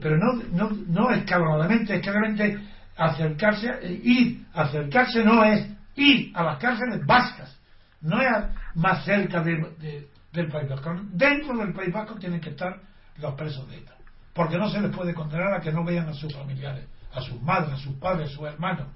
[0.00, 2.58] pero no, no, no escalonadamente, es claramente
[2.96, 5.66] acercarse, eh, ir, acercarse no es
[6.00, 7.58] ir a las cárceles vascas,
[8.00, 8.28] no es
[8.74, 10.94] más cerca de, del País Vasco.
[11.12, 12.80] Dentro del País Vasco tienen que estar
[13.18, 13.94] los presos de ETA.
[14.32, 17.40] Porque no se les puede condenar a que no vean a sus familiares, a sus
[17.42, 18.86] madres, a sus padres, a sus hermanos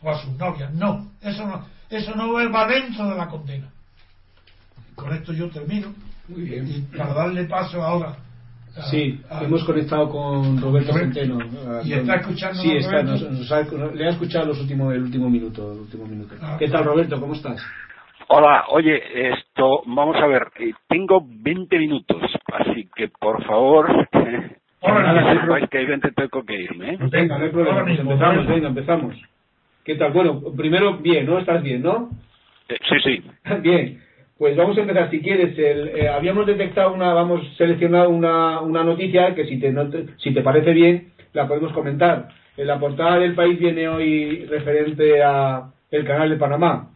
[0.00, 0.72] o a sus novias.
[0.74, 3.68] No, eso no, eso no va dentro de la condena.
[4.94, 5.92] Con esto yo termino.
[6.28, 6.68] Muy bien.
[6.68, 8.16] Y para darle paso ahora.
[8.76, 10.92] A- sí, a- hemos conectado con Roberto.
[10.92, 11.38] Centeno.
[11.84, 15.28] ¿Y está escuchando Sí, está, nos- nos ha- le ha escuchado los últimos, el último
[15.28, 15.72] minuto.
[15.72, 16.34] El último minuto.
[16.40, 16.56] Ah.
[16.58, 17.20] ¿Qué tal, Roberto?
[17.20, 17.60] ¿Cómo estás?
[18.28, 24.08] Hola, oye, esto, vamos a ver, eh, tengo 20 minutos, así que por favor,
[24.80, 26.98] sepáis que evidente tengo que irme, ¿eh?
[27.10, 27.84] Venga, no hay problema.
[27.84, 29.16] Pues empezamos, venga, empezamos.
[29.84, 30.12] ¿Qué tal?
[30.12, 31.38] Bueno, primero, bien, ¿no?
[31.38, 32.10] ¿Estás bien, no?
[32.68, 33.30] Eh, sí, sí.
[33.62, 34.00] Bien,
[34.42, 35.08] pues vamos a empezar.
[35.08, 39.70] Si quieres, el, eh, habíamos detectado una, vamos seleccionado una, una noticia que si te,
[39.70, 42.26] no te- si te parece bien, la podemos comentar.
[42.56, 46.88] En la portada del país viene hoy referente a el canal de Panamá.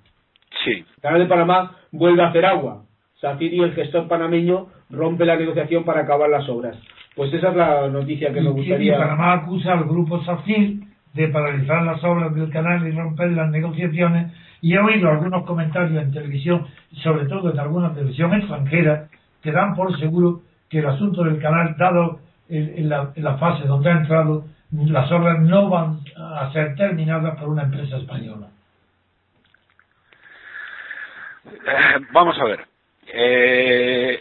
[0.64, 0.72] Sí.
[0.72, 2.82] El canal de Panamá vuelve a hacer agua.
[3.20, 6.76] Safiri, el gestor panameño, rompe la negociación para acabar las obras.
[7.14, 8.99] Pues esa es la noticia que Y gustaría.
[8.99, 10.78] Panamá acusa al grupo SACIR
[11.14, 14.32] de paralizar las obras del canal y romper las negociaciones.
[14.66, 16.66] Y he oído algunos comentarios en televisión,
[17.00, 19.06] sobre todo en alguna televisión extranjera,
[19.40, 23.98] que dan por seguro que el asunto del canal, dado en, la, fase donde ha
[23.98, 28.48] entrado, las obras no van a ser terminadas por una empresa española.
[31.44, 32.66] Eh, vamos a ver.
[33.06, 34.20] Eh,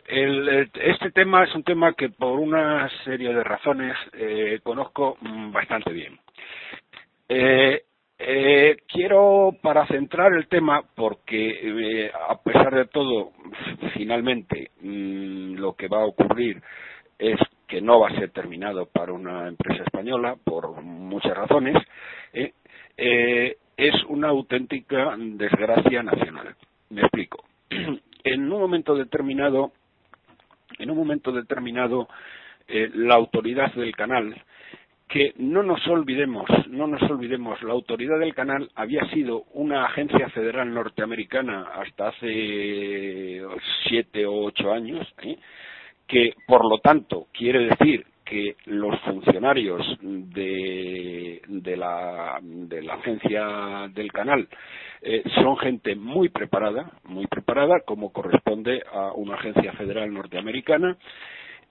[0.75, 5.91] este tema es un tema que por una serie de razones eh, conozco mm, bastante
[5.91, 6.19] bien.
[8.17, 13.33] Eh, quiero, para centrar el tema, porque eh, a pesar de todo,
[13.93, 16.61] finalmente mm, lo que va a ocurrir
[17.19, 17.37] es
[17.67, 21.75] que no va a ser terminado para una empresa española por muchas razones,
[22.33, 26.55] eh, es una auténtica desgracia nacional.
[26.89, 27.43] Me explico.
[28.27, 29.71] En un momento determinado,
[30.79, 32.07] en un momento determinado,
[32.67, 34.35] la autoridad del canal
[35.07, 40.29] que no nos olvidemos, no nos olvidemos, la autoridad del canal había sido una agencia
[40.29, 43.41] federal norteamericana hasta hace
[43.87, 45.07] siete o ocho años,
[46.07, 53.87] que por lo tanto quiere decir que los funcionarios de, de, la, de la agencia
[53.93, 54.49] del canal
[55.03, 60.97] eh, son gente muy preparada, muy preparada, como corresponde a una agencia federal norteamericana,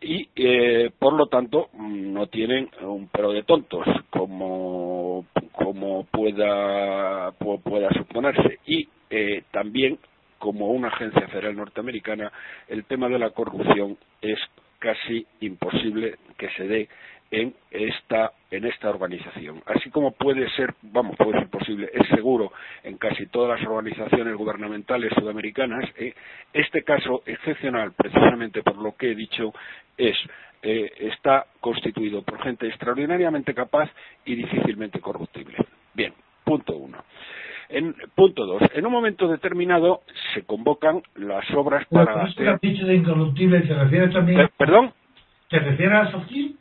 [0.01, 7.63] y eh, por lo tanto no tienen un pero de tontos como como pueda pu-
[7.63, 8.59] pueda suponerse.
[8.67, 9.99] Y eh, también
[10.39, 12.31] como una agencia federal norteamericana
[12.69, 14.39] el tema de la corrupción es
[14.79, 16.89] casi imposible que se dé
[17.41, 22.53] en esta en esta organización así como puede ser vamos puede ser posible es seguro
[22.85, 26.15] en casi todas las organizaciones gubernamentales sudamericanas eh,
[26.53, 29.53] este caso excepcional precisamente por lo que he dicho
[29.97, 30.17] es
[30.63, 33.91] eh, está constituido por gente extraordinariamente capaz
[34.25, 35.59] y difícilmente corruptible.
[35.93, 37.05] Bien punto uno.
[37.69, 42.49] En, punto dos en un momento determinado se convocan las obras Pero para esto que
[42.49, 44.93] hacer dicho de incorruptible, ¿te refieres también, Per- perdón
[45.51, 46.53] te refieres a SACIR?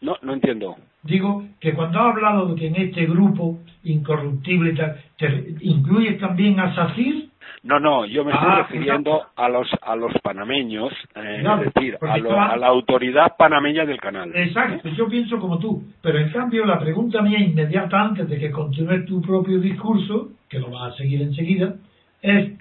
[0.00, 4.96] No no entiendo Digo que cuando has hablado de que en este grupo incorruptible tal,
[5.16, 7.26] ¿te incluyes también a SACIR?
[7.62, 11.96] No, no, yo me estoy Ah, refiriendo a los a los panameños, eh, es decir,
[12.02, 14.30] a, lo- a la autoridad panameña del canal.
[14.34, 18.50] Exacto, yo pienso como tú, pero en cambio la pregunta mía inmediata antes de que
[18.50, 21.74] continúes tu propio discurso, que lo vas a seguir enseguida,
[22.22, 22.52] es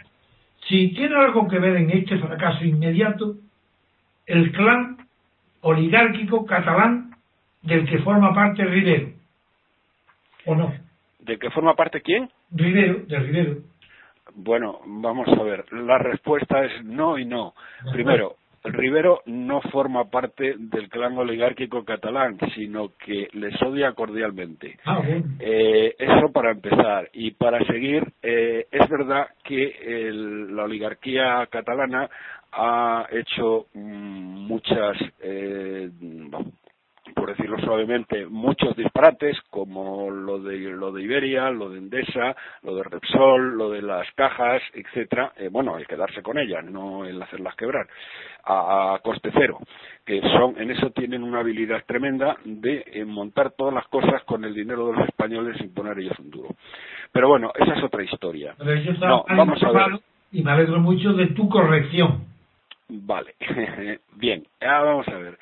[0.67, 3.33] si tiene algo que ver en este fracaso inmediato
[4.27, 4.97] el clan
[5.61, 7.06] oligárquico catalán
[7.67, 9.09] del que forma parte Rivero,
[10.45, 10.73] ¿o no?
[11.19, 12.29] ¿De qué forma parte quién?
[12.51, 13.57] Rivero, de Rivero.
[14.35, 15.65] Bueno, vamos a ver.
[15.73, 17.53] La respuesta es no y no.
[17.81, 17.91] Ajá.
[17.91, 24.77] Primero, Rivero no forma parte del clan oligárquico catalán, sino que les odia cordialmente.
[24.85, 25.25] Ah, bueno.
[25.39, 27.09] Eh, eso para empezar.
[27.13, 32.09] Y para seguir, eh, es verdad que el- la oligarquía catalana
[32.51, 35.89] ha hecho mm, muchas, eh,
[37.17, 42.75] por decirlo suavemente, muchos disparates, como lo de, lo de Iberia, lo de Endesa, lo
[42.75, 45.33] de Repsol, lo de las cajas, etcétera.
[45.35, 47.87] Eh, bueno, el quedarse con ellas, no el hacerlas quebrar,
[48.43, 49.57] a, a coste cero.
[50.05, 54.45] Que son, en eso tienen una habilidad tremenda de eh, montar todas las cosas con
[54.45, 56.49] el dinero de los españoles sin poner ellos un duro.
[57.11, 58.53] Pero bueno, esa es otra historia.
[58.99, 59.99] No, vamos a ver.
[60.31, 62.25] y me alegro mucho de tu corrección.
[62.89, 63.33] Vale,
[64.15, 65.37] bien, ahora vamos a ver.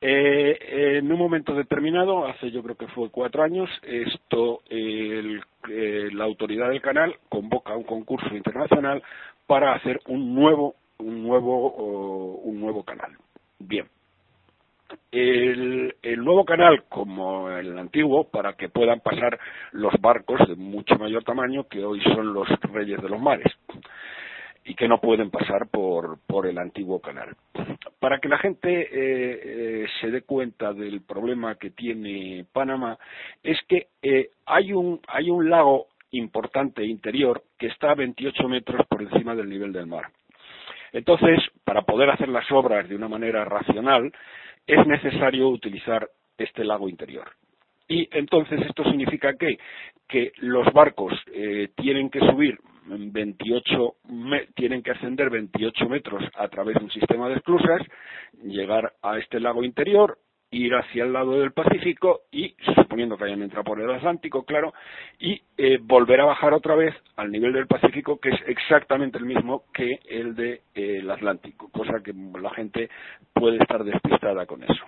[0.00, 6.08] Eh, en un momento determinado, hace yo creo que fue cuatro años, esto, el- eh,
[6.12, 9.02] la autoridad del canal convoca un concurso internacional
[9.46, 13.12] para hacer un nuevo un nuevo, un nuevo canal.
[13.60, 13.86] Bien.
[15.12, 19.38] El, el, nuevo canal como el antiguo para que puedan pasar
[19.72, 23.46] los barcos de mucho mayor tamaño que hoy son los reyes de los mares
[24.68, 27.34] y que no pueden pasar por, por el antiguo canal.
[27.98, 32.98] Para que la gente eh, eh, se dé cuenta del problema que tiene Panamá,
[33.42, 38.86] es que eh, hay, un, hay un lago importante interior que está a 28 metros
[38.86, 40.10] por encima del nivel del mar.
[40.92, 44.12] Entonces, para poder hacer las obras de una manera racional,
[44.66, 47.30] es necesario utilizar este lago interior.
[47.88, 49.58] Y entonces esto significa que,
[50.06, 51.14] que los barcos
[51.74, 52.58] tienen que subir
[52.88, 53.94] 28
[54.54, 57.82] tienen que ascender 28 metros a través de un sistema de esclusas,
[58.42, 60.18] llegar a este lago interior,
[60.50, 64.72] ir hacia el lado del Pacífico y, suponiendo que hayan entrado por el Atlántico, claro,
[65.18, 69.26] y eh, volver a bajar otra vez al nivel del Pacífico, que es exactamente el
[69.26, 72.88] mismo que el del de, eh, Atlántico, cosa que la gente
[73.32, 74.84] puede estar despistada con eso.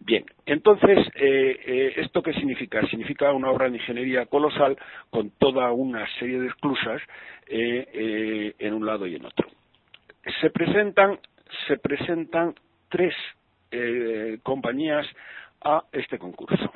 [0.00, 2.86] Bien, entonces, eh, eh, ¿esto qué significa?
[2.88, 4.76] Significa una obra de ingeniería colosal
[5.10, 7.00] con toda una serie de esclusas
[7.46, 9.48] eh, en un lado y en otro.
[10.40, 11.18] Se presentan,
[11.66, 12.54] se presentan
[12.88, 13.14] tres
[14.44, 15.04] compañías
[15.62, 16.70] a este concurso.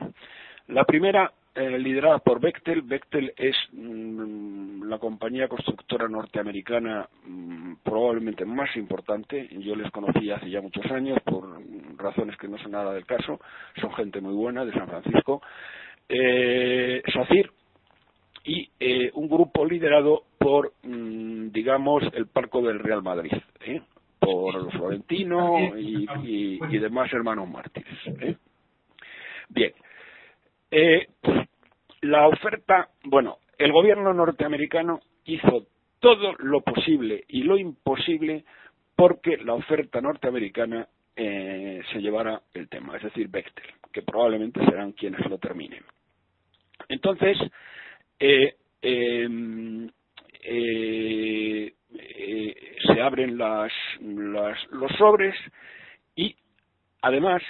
[0.66, 2.82] La primera eh, liderada por Bechtel.
[2.82, 9.48] Bechtel es mm, la compañía constructora norteamericana mm, probablemente más importante.
[9.58, 11.60] Yo les conocí hace ya muchos años por
[11.96, 13.40] razones que no son nada del caso.
[13.80, 15.42] Son gente muy buena de San Francisco.
[16.08, 17.50] Eh, SACIR
[18.44, 23.32] y eh, un grupo liderado por, mm, digamos, el Parco del Real Madrid.
[23.60, 23.82] ¿eh?
[24.20, 27.98] por Florentino y, y, demás hermanos mártires.
[29.48, 29.72] Bien,
[30.70, 31.06] eh,
[32.02, 35.66] la oferta, bueno, el gobierno norteamericano hizo
[36.00, 38.44] todo lo posible y lo imposible
[38.94, 44.92] porque la oferta norteamericana eh, se llevara el tema, es decir, Bechtel, que probablemente serán
[44.92, 45.82] quienes lo terminen.
[46.88, 47.36] Entonces,
[48.20, 49.90] eh, em,
[50.44, 51.72] eh,
[52.86, 55.34] se abren las, los sobres
[56.14, 56.36] y,
[57.02, 57.42] además,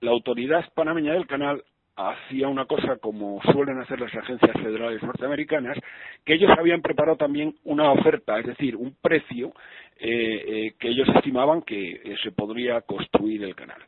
[0.00, 1.64] la autoridad panameña del canal
[2.08, 5.78] hacía una cosa como suelen hacer las agencias federales norteamericanas,
[6.24, 9.52] que ellos habían preparado también una oferta, es decir, un precio
[9.98, 13.80] eh, eh, que ellos estimaban que eh, se podría construir el canal.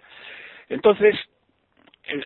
[0.69, 1.17] Entonces,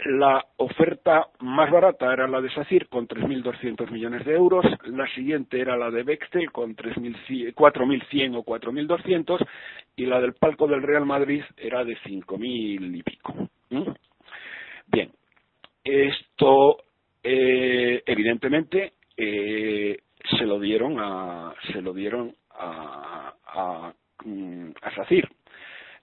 [0.06, 5.60] la oferta más barata era la de SACIR con 3.200 millones de euros, la siguiente
[5.60, 9.46] era la de Bextel con 4.100 o 4.200
[9.96, 13.34] y la del palco del Real Madrid era de 5.000 y pico.
[14.86, 15.10] Bien,
[15.86, 16.78] esto,
[17.22, 19.98] eh, evidentemente, eh,
[20.38, 23.94] se lo dieron a, se lo dieron a, a,
[24.24, 25.28] mm, a SACIR.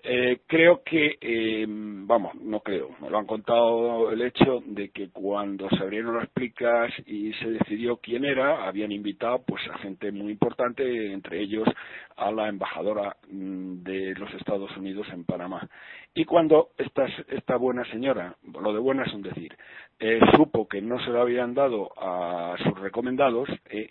[0.05, 5.09] Eh, creo que, eh, vamos, no creo, me lo han contado el hecho de que
[5.11, 10.11] cuando se abrieron las plicas y se decidió quién era, habían invitado pues a gente
[10.11, 11.69] muy importante, entre ellos
[12.17, 15.69] a la embajadora mm, de los Estados Unidos en Panamá.
[16.13, 19.55] Y cuando esta, esta buena señora, lo de buena es un decir,
[20.01, 23.89] eh, supo que no se lo habían dado a sus recomendados, eh,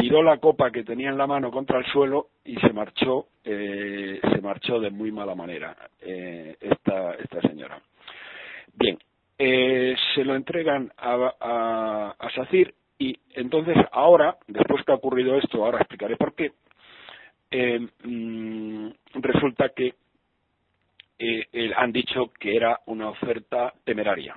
[0.00, 4.18] tiró la copa que tenía en la mano contra el suelo y se marchó, eh,
[4.22, 7.80] se marchó de muy mala manera eh, esta, esta señora.
[8.74, 8.98] Bien,
[9.38, 15.64] eh, se lo entregan a, a, SACIR y entonces ahora, después que ha ocurrido esto,
[15.64, 16.52] ahora explicaré por qué,
[17.50, 19.94] eh, mm, resulta que
[21.18, 24.34] eh, han dicho que era una oferta temeraria.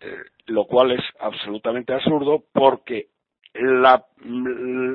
[0.00, 0.16] Eh,
[0.46, 3.08] lo cual es absolutamente absurdo porque
[3.54, 4.04] la,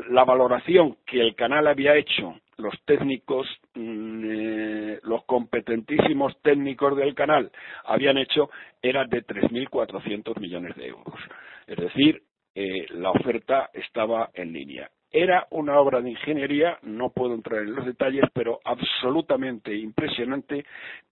[0.10, 7.14] la, valoración que el canal había hecho los técnicos, mm, eh, los competentísimos técnicos del
[7.16, 7.52] canal
[7.84, 8.50] habían hecho
[8.82, 11.20] era de 3.400 millones de euros.
[11.68, 12.24] Es decir,
[12.56, 14.90] eh, la oferta estaba en línea.
[15.16, 20.66] Era una obra de ingeniería, no puedo entrar en los detalles, pero absolutamente impresionante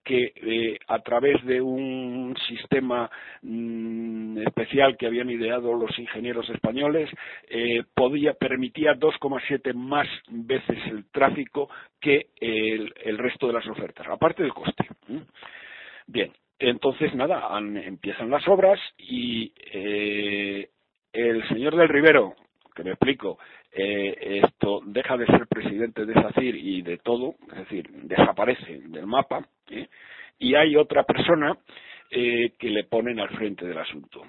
[0.04, 3.12] que eh, a través de un sistema
[3.44, 7.12] mm, especial que habían ideado los ingenieros españoles
[7.48, 11.70] eh, podía permitía 2,7 más veces el tráfico
[12.00, 14.88] que el, el, resto de las ofertas, aparte del coste.
[16.08, 20.70] Bien, entonces nada, han, empiezan las obras y eh,
[21.14, 22.36] el señor del Rivero,
[22.76, 23.38] que me explico,
[23.74, 29.08] eh, esto deja de ser presidente de SACIR y de todo, es decir, desaparece del
[29.08, 29.46] mapa,
[30.40, 31.58] y hay otra persona
[32.10, 34.24] eh, que le ponen al frente del asunto.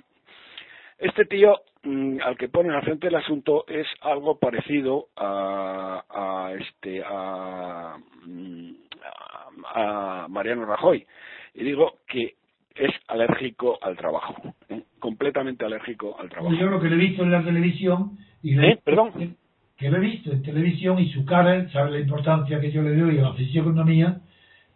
[1.02, 6.52] Este tío mm, al que pone al frente del asunto es algo parecido a, a
[6.52, 8.70] este a, mm,
[9.74, 11.04] a, Mariano Rajoy
[11.54, 12.36] y digo que
[12.76, 14.82] es alérgico al trabajo, ¿eh?
[14.98, 16.54] completamente alérgico al trabajo.
[16.54, 18.78] Yo lo que le he visto en la televisión y ¿Eh?
[18.82, 19.36] perdón
[19.76, 22.94] que lo he visto en televisión y su cara, sabe la importancia que yo le
[22.94, 24.20] doy a la fisionomía,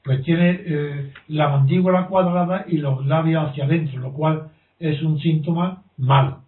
[0.02, 4.50] pues tiene eh, la mandíbula cuadrada y los labios hacia adentro, lo cual
[4.80, 6.42] es un síntoma malo.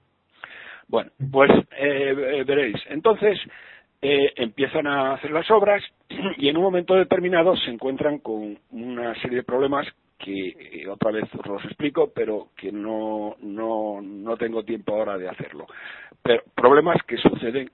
[0.88, 2.76] Bueno, pues eh, veréis.
[2.88, 3.38] Entonces
[4.00, 5.82] eh, empiezan a hacer las obras
[6.38, 9.86] y en un momento determinado se encuentran con una serie de problemas
[10.18, 15.66] que otra vez os explico, pero que no, no, no tengo tiempo ahora de hacerlo.
[16.22, 17.70] Pero problemas que suceden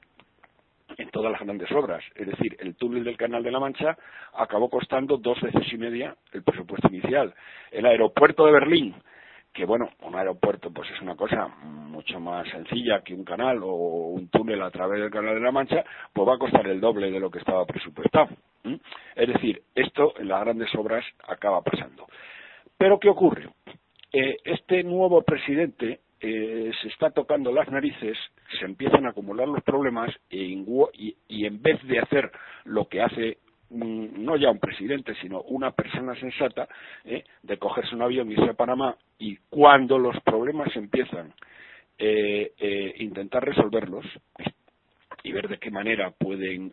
[0.99, 2.05] en todas las grandes obras.
[2.15, 3.97] Es decir, el túnel del Canal de la Mancha
[4.35, 7.35] acabó costando dos veces y media el presupuesto inicial.
[7.71, 8.95] El aeropuerto de Berlín,
[9.53, 13.73] que bueno, un aeropuerto pues es una cosa mucho más sencilla que un canal o
[14.09, 17.11] un túnel a través del Canal de la Mancha, pues va a costar el doble
[17.11, 18.29] de lo que estaba presupuestado.
[19.15, 22.07] Es decir, esto en las grandes obras acaba pasando.
[22.85, 23.49] Pero ¿qué ocurre?
[24.13, 28.15] Eh, este nuevo presidente eh, se está tocando las narices,
[28.59, 30.63] se empiezan a acumular los problemas e
[30.93, 32.31] y, en vez de hacer
[32.65, 33.39] lo que hace
[33.71, 36.69] no ya un presidente, sino una persona sensata,
[37.07, 41.33] eh, de cogerse un avión y irse a Panamá y cuando los problemas empiezan,
[41.97, 42.53] eh,
[42.99, 44.05] intentar resolverlos
[45.23, 46.71] y ver de qué manera pueden,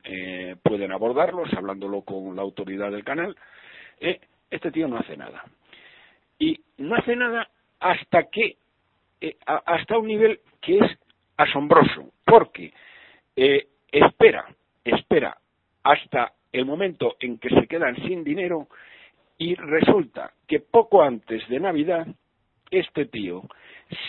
[0.62, 3.34] pueden abordarlos, hablándolo con la autoridad del canal,
[4.50, 5.46] este tío no hace nada.
[6.42, 7.48] Y no hace nada
[7.80, 8.58] hasta que
[9.22, 10.92] eh, hasta un nivel que es
[11.38, 12.74] asombroso, porque
[13.36, 14.48] eh, espera,
[14.84, 15.38] espera
[15.84, 18.68] hasta el momento en que se quedan sin dinero
[19.38, 22.08] y resulta que poco antes de Navidad
[22.72, 23.44] este tío,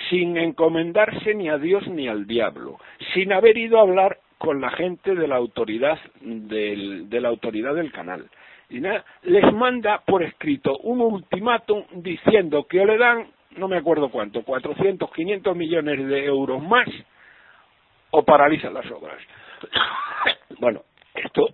[0.09, 2.79] sin encomendarse ni a Dios ni al diablo,
[3.13, 7.75] sin haber ido a hablar con la gente de la autoridad del, de la autoridad
[7.75, 8.31] del canal,
[8.81, 13.27] les manda por escrito un ultimátum diciendo que le dan
[13.57, 16.89] no me acuerdo cuánto, 400, 500 millones de euros más
[18.11, 19.21] o paralizan las obras.
[20.59, 20.83] bueno,
[21.15, 21.49] esto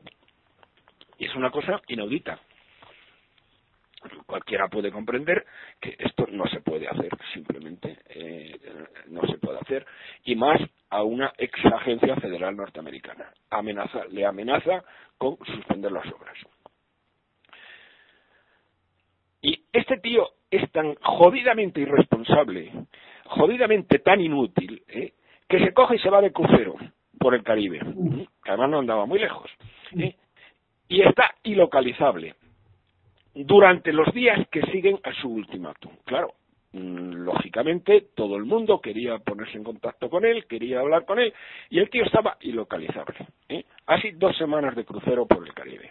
[1.19, 2.39] es una cosa inaudita.
[4.27, 5.45] Cualquiera puede comprender
[5.81, 8.57] que esto no se puede hacer, simplemente eh,
[9.09, 9.85] no se puede hacer,
[10.25, 13.33] y más a una ex agencia federal norteamericana.
[13.51, 14.85] Amenaza, le amenaza
[15.17, 16.37] con suspender las obras.
[19.43, 22.73] Y este tío es tan jodidamente irresponsable,
[23.27, 25.13] jodidamente tan inútil, ¿eh?
[25.49, 26.75] que se coge y se va de crucero
[27.19, 28.27] por el Caribe, ¿eh?
[28.43, 29.51] que además no andaba muy lejos,
[29.97, 30.15] ¿eh?
[30.89, 32.35] y está ilocalizable
[33.35, 35.93] durante los días que siguen a su ultimátum.
[36.05, 36.35] Claro,
[36.73, 41.33] mm, lógicamente todo el mundo quería ponerse en contacto con él, quería hablar con él,
[41.71, 43.15] y el tío estaba ilocalizable.
[43.87, 45.91] Así dos semanas de crucero por el Caribe.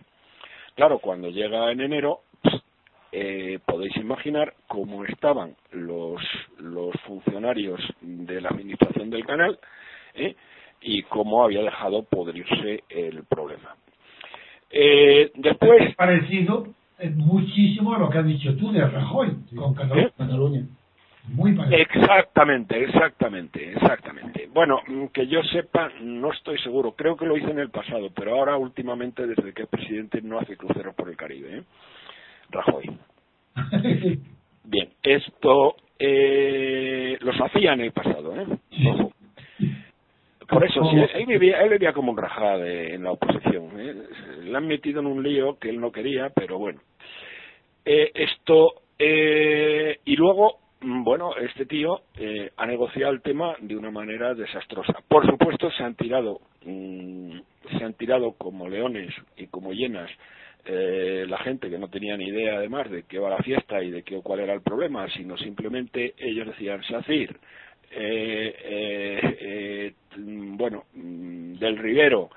[0.76, 2.22] Claro, cuando llega en enero,
[3.12, 6.22] eh, podéis imaginar cómo estaban los,
[6.60, 9.58] los funcionarios de la administración del canal
[10.14, 10.36] ¿eh?
[10.82, 13.76] y cómo había dejado podrirse el problema.
[14.70, 15.96] Eh, después.
[15.96, 16.68] parecido
[17.16, 20.66] muchísimo a lo que has dicho tú de Rajoy con Cataluña.
[21.30, 21.82] Muy parecido.
[21.82, 24.50] Exactamente, exactamente, exactamente.
[24.54, 24.82] Bueno,
[25.14, 26.94] que yo sepa, no estoy seguro.
[26.94, 30.40] Creo que lo hice en el pasado, pero ahora últimamente, desde que es presidente, no
[30.40, 31.58] hace cruceros por el Caribe.
[31.58, 31.64] ¿eh?
[32.52, 32.98] Rajoy.
[34.64, 38.46] Bien, esto eh, los hacía en el pasado, ¿eh?
[40.48, 43.70] Por eso, sí, él vivía, él vivía como un rajá en la oposición.
[43.80, 43.94] ¿eh?
[44.44, 46.80] Le han metido en un lío que él no quería, pero bueno.
[47.84, 53.76] Eh, esto, eh, y luego, mm, bueno, este tío eh, ha negociado el tema de
[53.76, 54.94] una manera desastrosa.
[55.08, 57.40] Por supuesto, se han tirado, mm,
[57.78, 60.10] se han tirado como leones y como hienas
[60.66, 63.92] eh, la gente que no tenía ni idea además de qué va la fiesta y
[63.92, 67.38] de qué cuál era el problema, sino simplemente ellos decían, Sacir,
[67.92, 72.30] eh, eh, eh, bueno, mm, del Rivero,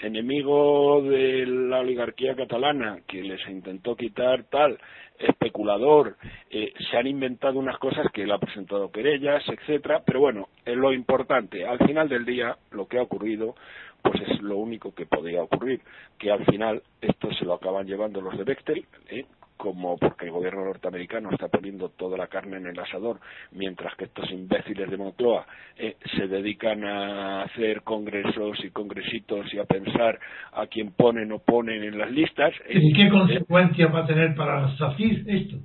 [0.00, 4.78] enemigo de la oligarquía catalana que les intentó quitar tal,
[5.18, 6.16] especulador,
[6.50, 10.76] eh, se han inventado unas cosas que él ha presentado querellas, etcétera, pero bueno, es
[10.76, 13.54] lo importante, al final del día lo que ha ocurrido
[14.02, 15.80] pues es lo único que podía ocurrir,
[16.18, 19.24] que al final esto se lo acaban llevando los de Bechtel, ¿eh?
[19.56, 23.20] Como porque el gobierno norteamericano está poniendo toda la carne en el asador,
[23.52, 29.58] mientras que estos imbéciles de Moncloa eh, se dedican a hacer congresos y congresitos y
[29.58, 30.18] a pensar
[30.52, 32.52] a quién ponen o ponen en las listas.
[32.68, 35.56] ¿Y qué consecuencias va a tener para SACIR esto?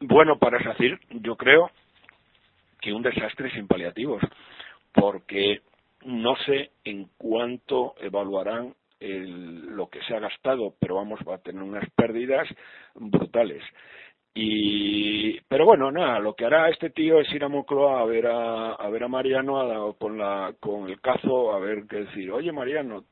[0.00, 1.70] Bueno, para SACIR yo creo
[2.80, 4.22] que un desastre sin paliativos,
[4.92, 5.60] porque
[6.04, 11.62] no sé en cuánto evaluarán lo que se ha gastado, pero vamos, va a tener
[11.62, 12.48] unas pérdidas
[12.94, 13.62] brutales.
[14.32, 18.28] Y, pero bueno, nada, lo que hará este tío es ir a Moncloa a ver
[18.28, 22.52] a, a ver a Mariano con la, con el cazo, a ver qué decir, oye
[22.52, 23.04] Mariano,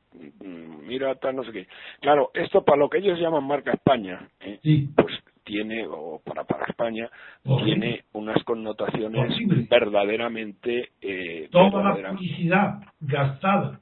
[0.87, 1.67] mira tal, no sé qué.
[1.99, 4.87] Claro, esto para lo que ellos llaman marca España, ¿eh?
[4.95, 5.13] pues
[5.43, 7.09] tiene, o para, para España,
[7.65, 9.35] tiene unas connotaciones
[9.69, 10.91] verdaderamente...
[11.01, 13.81] Eh, Toda la publicidad gastada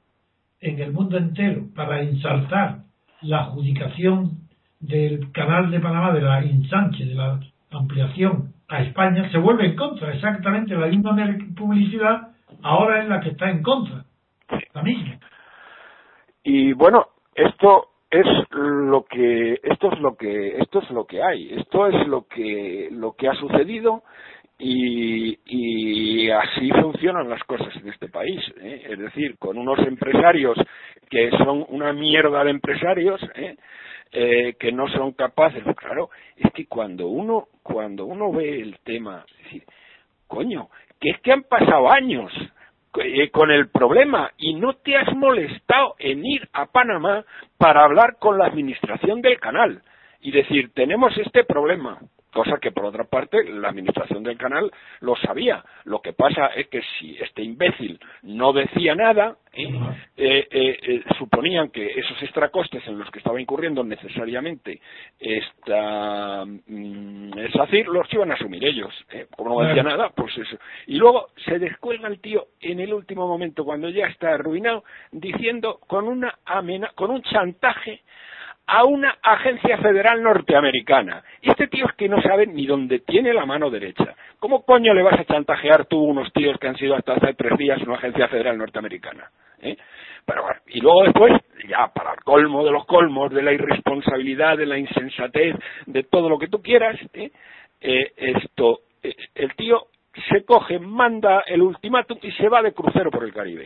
[0.60, 2.80] en el mundo entero para insaltar
[3.22, 4.48] la adjudicación
[4.80, 7.40] del canal de Panamá, de la ensanche, de la
[7.70, 10.12] ampliación a España, se vuelve en contra.
[10.12, 11.16] Exactamente la misma
[11.56, 12.28] publicidad
[12.62, 14.04] ahora es la que está en contra.
[14.74, 15.18] La misma.
[16.42, 21.52] Y bueno, esto es lo que esto es lo que esto es lo que hay
[21.52, 24.02] esto es lo que lo que ha sucedido
[24.58, 28.86] y, así funcionan las cosas en este país ¿eh?
[28.90, 30.58] es decir con unos empresarios
[31.08, 33.56] que son una mierda de empresarios ¿eh?
[34.10, 39.24] Eh, que no son capaces claro es que cuando uno cuando uno ve el tema
[39.30, 39.64] es decir
[40.26, 40.68] coño
[41.00, 42.32] que es que han pasado años
[43.00, 47.24] eh, con el problema y no te has molestado en ir a Panamá
[47.56, 49.82] para hablar con la administración del canal
[50.20, 52.00] y decir tenemos este problema
[52.32, 55.64] cosa que por otra parte la administración del canal lo sabía.
[55.84, 59.68] Lo que pasa es que si este imbécil no decía nada, ¿eh?
[60.16, 64.80] Eh, eh, suponían que esos extracostes en los que estaba incurriendo necesariamente
[65.18, 68.92] esta mm, SACIR los iban a asumir ellos.
[69.36, 70.58] Como no decía nada, pues eso.
[70.86, 75.80] Y luego se descuelga el tío en el último momento, cuando ya está arruinado, diciendo
[75.86, 78.02] con una amena, con un chantaje
[78.68, 81.22] a una agencia federal norteamericana.
[81.40, 84.14] Y este tío es que no sabe ni dónde tiene la mano derecha.
[84.38, 87.56] ¿Cómo coño le vas a chantajear tú unos tíos que han sido hasta hace tres
[87.56, 89.30] días una agencia federal norteamericana?
[89.62, 89.74] ¿Eh?
[90.26, 91.32] Pero bueno, y luego después,
[91.66, 96.28] ya para el colmo de los colmos, de la irresponsabilidad, de la insensatez, de todo
[96.28, 97.30] lo que tú quieras, ¿eh?
[97.80, 99.86] Eh, esto, el tío
[100.28, 103.64] se coge, manda el ultimátum y se va de crucero por el Caribe.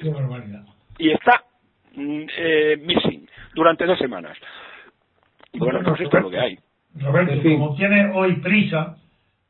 [0.99, 1.43] Y está
[1.97, 2.24] mm,
[2.87, 4.39] missing durante dos semanas.
[5.55, 6.59] Bueno, no sé lo que hay.
[6.95, 8.97] Roberto, como tiene hoy prisa,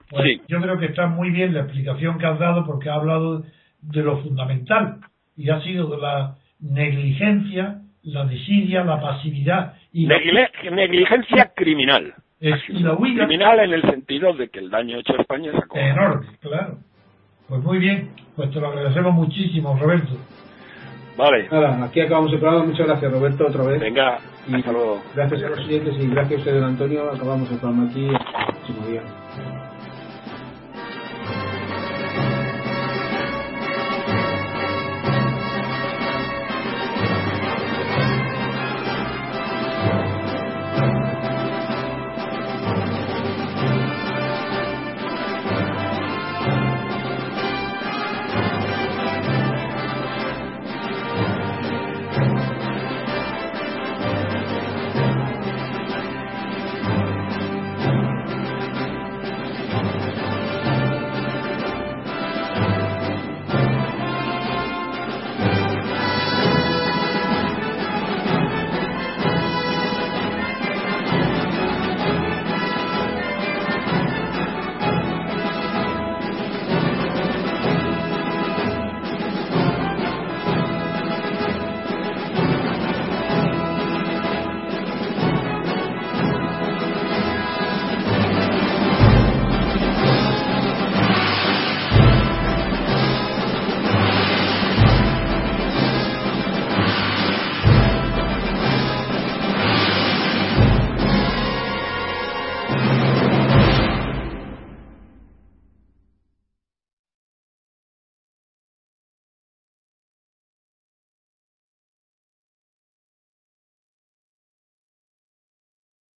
[0.09, 3.45] pues yo creo que está muy bien la explicación que has dado porque ha hablado
[3.81, 4.99] de lo fundamental
[5.37, 12.15] y ha sido la negligencia, la desidia, la pasividad y negligencia criminal.
[13.15, 16.79] criminal en el sentido de que el daño hecho a España es enorme, claro.
[17.49, 20.13] Pues muy bien, pues te lo agradecemos muchísimo, Roberto.
[21.17, 21.49] Vale.
[21.51, 22.65] Nada, aquí acabamos el programa.
[22.65, 23.81] Muchas gracias, Roberto, otra vez.
[23.81, 24.19] Venga,
[24.49, 25.03] y hasta luego.
[25.15, 27.11] Gracias a los siguientes y gracias a usted, Antonio.
[27.11, 28.07] Acabamos el programa aquí.
[28.07, 29.03] El próximo día.